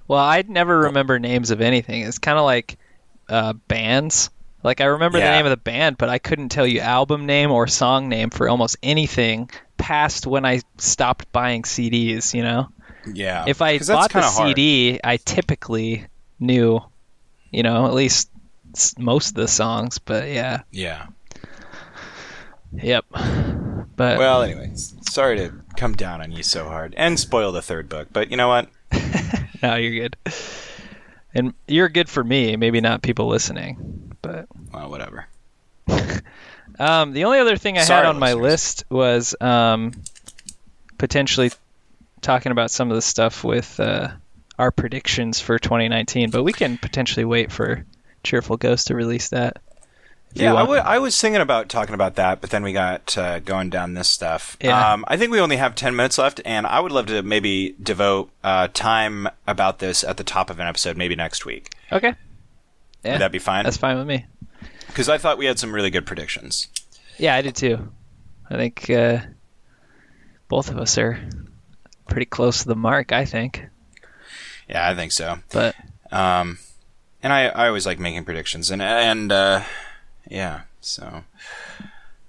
[0.08, 2.02] Well, I'd never remember names of anything.
[2.02, 2.78] It's kind of like
[3.28, 4.30] uh, bands.
[4.62, 7.50] Like I remember the name of the band, but I couldn't tell you album name
[7.50, 12.34] or song name for almost anything past when I stopped buying CDs.
[12.34, 12.68] You know.
[13.12, 14.48] Yeah, if I bought the hard.
[14.48, 16.06] CD, I typically
[16.40, 16.80] knew,
[17.50, 18.28] you know, at least
[18.98, 19.98] most of the songs.
[19.98, 21.06] But yeah, Yeah.
[22.72, 23.04] yep.
[23.10, 27.88] But Well, anyway, sorry to come down on you so hard and spoil the third
[27.88, 28.68] book, but you know what?
[29.62, 30.16] no, you're good.
[31.34, 34.14] And you're good for me, maybe not people listening.
[34.22, 35.26] But Well, whatever.
[36.78, 39.92] um, the only other thing I Sorry, had on my list was um,
[40.98, 41.50] potentially
[42.20, 44.08] talking about some of the stuff with uh,
[44.58, 46.30] our predictions for 2019.
[46.30, 47.84] But we can potentially wait for
[48.26, 49.58] Cheerful Ghost to release that.
[50.34, 53.38] Yeah, I wa- I was thinking about talking about that, but then we got uh,
[53.38, 54.58] going down this stuff.
[54.60, 54.92] Yeah.
[54.92, 57.74] Um, I think we only have 10 minutes left, and I would love to maybe
[57.82, 61.70] devote uh, time about this at the top of an episode, maybe next week.
[61.90, 62.14] Okay.
[63.02, 63.64] Yeah, Would that be fine?
[63.64, 64.26] that's fine with me.
[64.88, 66.68] Because I thought we had some really good predictions.
[67.18, 67.90] Yeah, I did too.
[68.50, 69.20] I think uh,
[70.48, 71.18] both of us are
[72.08, 73.10] pretty close to the mark.
[73.12, 73.64] I think.
[74.68, 75.38] Yeah, I think so.
[75.52, 75.74] But
[76.12, 76.58] Um,
[77.22, 79.62] and I, I always like making predictions, and and uh,
[80.28, 81.24] yeah, so.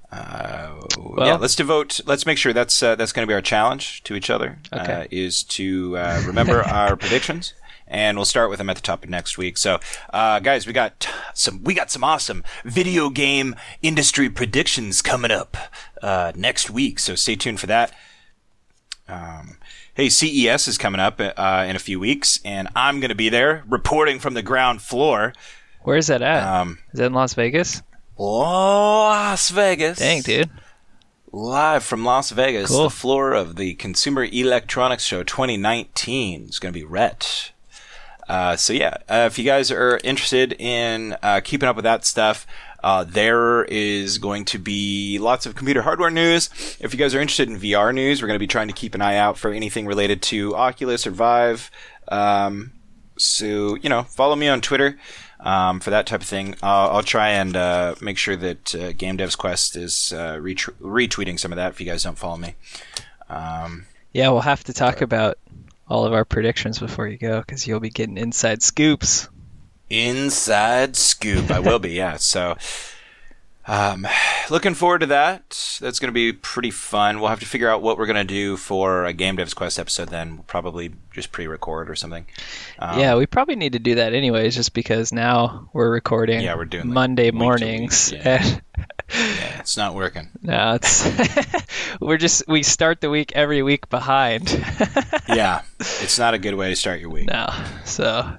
[0.10, 2.00] Uh, yeah, Well- let's devote.
[2.06, 4.60] Let's make sure that's uh, that's going to be our challenge to each other.
[4.72, 4.94] Okay.
[4.94, 7.54] Uh, is to uh, remember our predictions,
[7.88, 9.58] and we'll start with them at the top of next week.
[9.58, 9.80] So,
[10.14, 15.58] uh, guys, we got some we got some awesome video game industry predictions coming up
[16.02, 17.00] uh, next week.
[17.00, 17.92] So stay tuned for that.
[19.10, 19.58] Um,
[19.98, 23.30] hey, CES is coming up uh, in a few weeks, and I'm going to be
[23.30, 25.34] there reporting from the ground floor.
[25.82, 26.44] where's that at?
[26.48, 27.82] Um, Is that in Las Vegas?
[28.18, 29.98] Las Vegas.
[30.00, 30.50] Dang, dude.
[31.32, 32.84] Live from Las Vegas, Cool.
[32.84, 37.52] the floor of the Consumer Electronics Show 2019 is going to be Rhett.
[38.30, 42.06] Uh, so yeah, uh, if you guys are interested in uh, keeping up with that
[42.06, 42.46] stuff,
[42.84, 46.50] uh, there is going to be lots of computer hardware news.
[46.80, 48.96] If you guys are interested in VR news, we're going to be trying to keep
[48.96, 51.72] an eye out for anything related to Oculus or Vive.
[52.08, 52.74] Um,
[53.18, 54.98] so you know, follow me on Twitter
[55.40, 56.56] um, for that type of thing.
[56.62, 60.74] I'll, I'll try and uh, make sure that uh, Game Devs Quest is uh, retw-
[60.82, 62.56] retweeting some of that if you guys don't follow me.
[63.30, 65.38] Um, Yeah, we'll have to talk about
[65.90, 69.30] all of our predictions before you go because you'll be getting inside scoops.
[69.90, 71.50] Inside Scoop.
[71.52, 72.18] I will be, yeah.
[72.18, 72.58] So,
[73.66, 74.06] um,
[74.50, 75.78] looking forward to that.
[75.82, 77.20] That's going to be pretty fun.
[77.20, 79.78] We'll have to figure out what we're going to do for a Game Devs Quest
[79.80, 80.36] episode then.
[80.36, 82.26] We'll probably just pre record or something.
[82.80, 86.56] Um, yeah, we probably need to do that anyways, just because now we're recording Yeah,
[86.56, 88.12] we're doing, like, Monday week week, mornings.
[88.12, 88.44] yeah.
[89.10, 90.30] yeah, it's not working.
[90.42, 91.08] no, it's
[92.02, 94.50] we're just we start the week every week behind.
[95.30, 97.28] Yeah, it's not a good way to start your week.
[97.28, 97.50] no,
[97.84, 98.38] so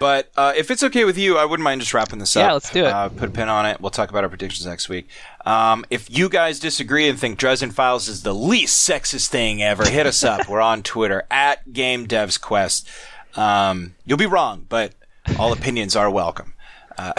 [0.00, 2.40] But uh, if it's okay with you, I wouldn't mind just wrapping this up.
[2.40, 2.90] Yeah, let's do it.
[2.90, 3.82] Uh, put a pin on it.
[3.82, 5.06] We'll talk about our predictions next week.
[5.44, 9.86] Um, if you guys disagree and think Dresden Files is the least sexist thing ever,
[9.86, 10.48] hit us up.
[10.48, 12.88] We're on Twitter at Game Devs Quest.
[13.36, 14.94] Um, you'll be wrong, but
[15.38, 16.54] all opinions are welcome.
[16.96, 17.12] Uh,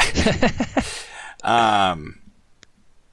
[1.43, 2.20] um,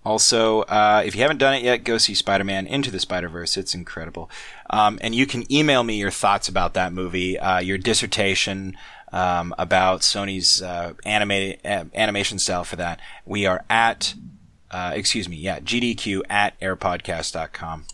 [0.09, 3.29] also, uh, if you haven't done it yet, go see Spider Man Into the Spider
[3.29, 3.59] Verse.
[3.59, 4.31] It's incredible.
[4.71, 8.75] Um, and you can email me your thoughts about that movie, uh, your dissertation
[9.13, 11.61] um, about Sony's uh, animated
[11.95, 13.01] animation style for that.
[13.27, 14.15] We are at,
[14.71, 17.85] uh, excuse me, yeah, GDQ at airpodcast.com.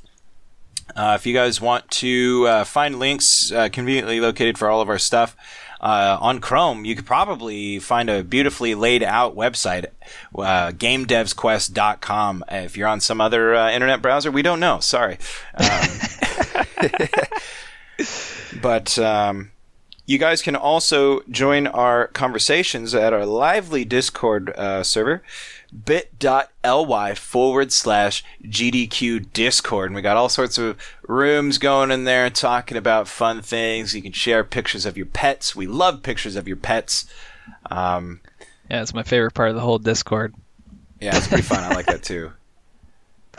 [0.95, 4.89] Uh, if you guys want to uh, find links uh, conveniently located for all of
[4.89, 5.37] our stuff
[5.85, 9.89] uh, on Chrome, you could probably find a beautifully laid out website,
[10.35, 12.45] uh, gamedevsquest.com.
[12.51, 14.81] If you're on some other uh, internet browser, we don't know.
[14.81, 15.19] Sorry.
[15.55, 15.89] Um,
[18.63, 19.51] but um,
[20.07, 25.23] you guys can also join our conversations at our lively Discord uh, server,
[25.85, 29.87] bit.ly forward slash GDQ Discord.
[29.91, 33.95] And we got all sorts of rooms going in there talking about fun things.
[33.95, 35.57] You can share pictures of your pets.
[35.57, 37.07] We love pictures of your pets.
[37.71, 38.21] Um,
[38.71, 40.35] yeah, it's my favorite part of the whole Discord.
[41.01, 41.65] yeah, it's pretty fun.
[41.65, 42.33] I like that too.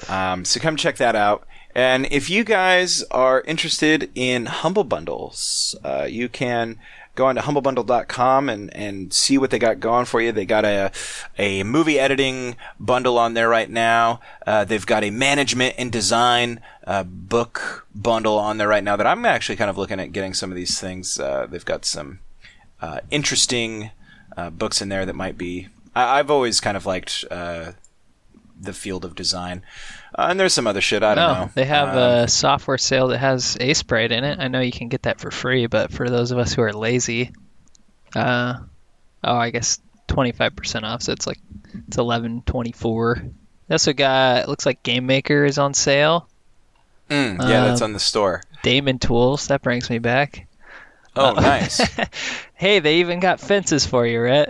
[0.09, 1.47] Um, so come check that out.
[1.73, 6.77] And if you guys are interested in Humble Bundles, uh, you can
[7.15, 10.31] go on to humblebundle.com and, and see what they got going for you.
[10.31, 10.91] They got a,
[11.37, 14.19] a movie editing bundle on there right now.
[14.45, 19.07] Uh, they've got a management and design uh, book bundle on there right now that
[19.07, 21.19] I'm actually kind of looking at getting some of these things.
[21.19, 22.19] Uh, they've got some
[22.81, 23.91] uh, interesting
[24.37, 25.69] uh, books in there that might be.
[25.95, 27.71] I, I've always kind of liked uh,
[28.59, 29.63] the field of design.
[30.17, 31.03] Uh, and there's some other shit.
[31.03, 31.51] I don't No, know.
[31.55, 34.39] they have Um, a software sale that has Aseprite in it.
[34.39, 36.71] I know you can get that for free, but for those of us who are
[36.73, 37.31] lazy,
[38.15, 38.55] uh,
[39.23, 41.01] oh, I guess 25% off.
[41.01, 41.39] So it's like
[41.87, 43.31] it's 11.24.
[43.67, 46.29] They also got it looks like Game Maker is on sale.
[47.09, 48.41] mm, yeah, that's um, on the store.
[48.63, 50.47] Daemon Tools that brings me back.
[51.15, 51.81] Oh, uh, nice.
[52.57, 54.47] Hey, they even got fences for you, right?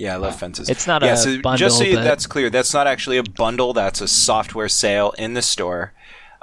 [0.00, 0.70] Yeah, I love fences.
[0.70, 3.18] It's not yeah, a so bundle, just so you, but- that's clear, that's not actually
[3.18, 3.74] a bundle.
[3.74, 5.92] That's a software sale in the store,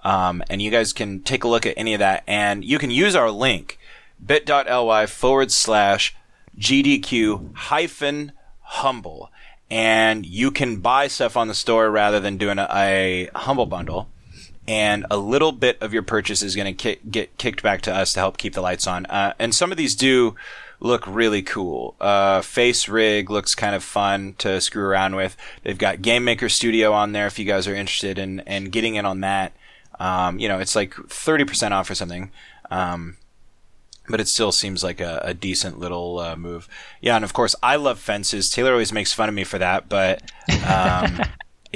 [0.03, 2.91] um, and you guys can take a look at any of that, and you can
[2.91, 3.79] use our link
[4.23, 6.15] bit.ly forward slash
[6.59, 8.31] GDQ hyphen
[8.61, 9.31] humble,
[9.71, 14.07] and you can buy stuff on the store rather than doing a, a humble bundle.
[14.67, 17.95] And a little bit of your purchase is going to ki- get kicked back to
[17.95, 19.05] us to help keep the lights on.
[19.05, 20.35] Uh, and some of these do
[20.79, 21.95] look really cool.
[21.99, 25.35] Uh, Face Rig looks kind of fun to screw around with.
[25.63, 28.95] They've got Game Maker Studio on there if you guys are interested in, in getting
[28.95, 29.53] in on that.
[29.99, 32.31] Um, you know, it's like 30% off or something.
[32.69, 33.17] Um,
[34.09, 36.67] but it still seems like a, a decent little uh, move.
[37.01, 38.49] Yeah, and of course, I love fences.
[38.49, 40.21] Taylor always makes fun of me for that, but
[40.65, 41.19] um,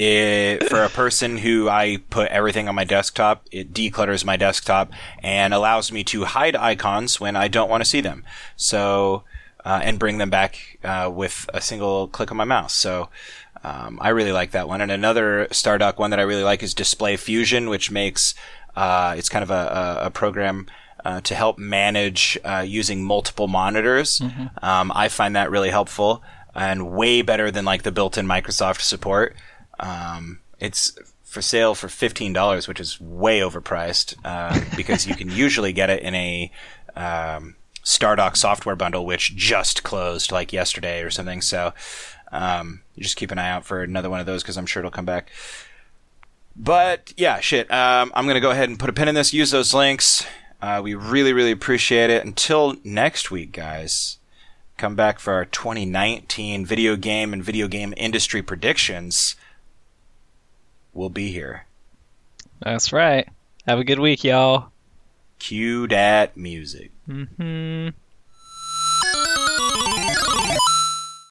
[0.03, 4.91] It, for a person who I put everything on my desktop, it declutters my desktop
[5.21, 8.23] and allows me to hide icons when I don't want to see them.
[8.55, 9.23] So,
[9.63, 12.73] uh, and bring them back uh, with a single click of my mouse.
[12.73, 13.09] So,
[13.63, 14.81] um, I really like that one.
[14.81, 18.33] And another Stardock one that I really like is Display Fusion, which makes
[18.75, 19.53] uh, it's kind of a,
[20.01, 20.65] a, a program
[21.05, 24.19] uh, to help manage uh, using multiple monitors.
[24.19, 24.65] Mm-hmm.
[24.65, 26.23] Um, I find that really helpful
[26.55, 29.35] and way better than like the built-in Microsoft support.
[29.79, 35.29] Um, it's for sale for fifteen dollars, which is way overpriced uh, because you can
[35.29, 36.51] usually get it in a
[36.95, 41.41] um, Stardock software bundle, which just closed like yesterday or something.
[41.41, 41.73] So
[42.31, 44.81] um, you just keep an eye out for another one of those because I'm sure
[44.81, 45.31] it'll come back.
[46.55, 47.71] But yeah, shit.
[47.71, 49.33] Um, I'm gonna go ahead and put a pin in this.
[49.33, 50.25] Use those links.
[50.61, 52.23] Uh, we really, really appreciate it.
[52.23, 54.17] Until next week, guys.
[54.77, 59.35] Come back for our 2019 video game and video game industry predictions.
[60.93, 61.65] We'll be here.
[62.59, 63.27] That's right.
[63.67, 64.71] Have a good week, y'all.
[65.39, 66.91] Cue that music.
[67.07, 67.89] Mm-hmm.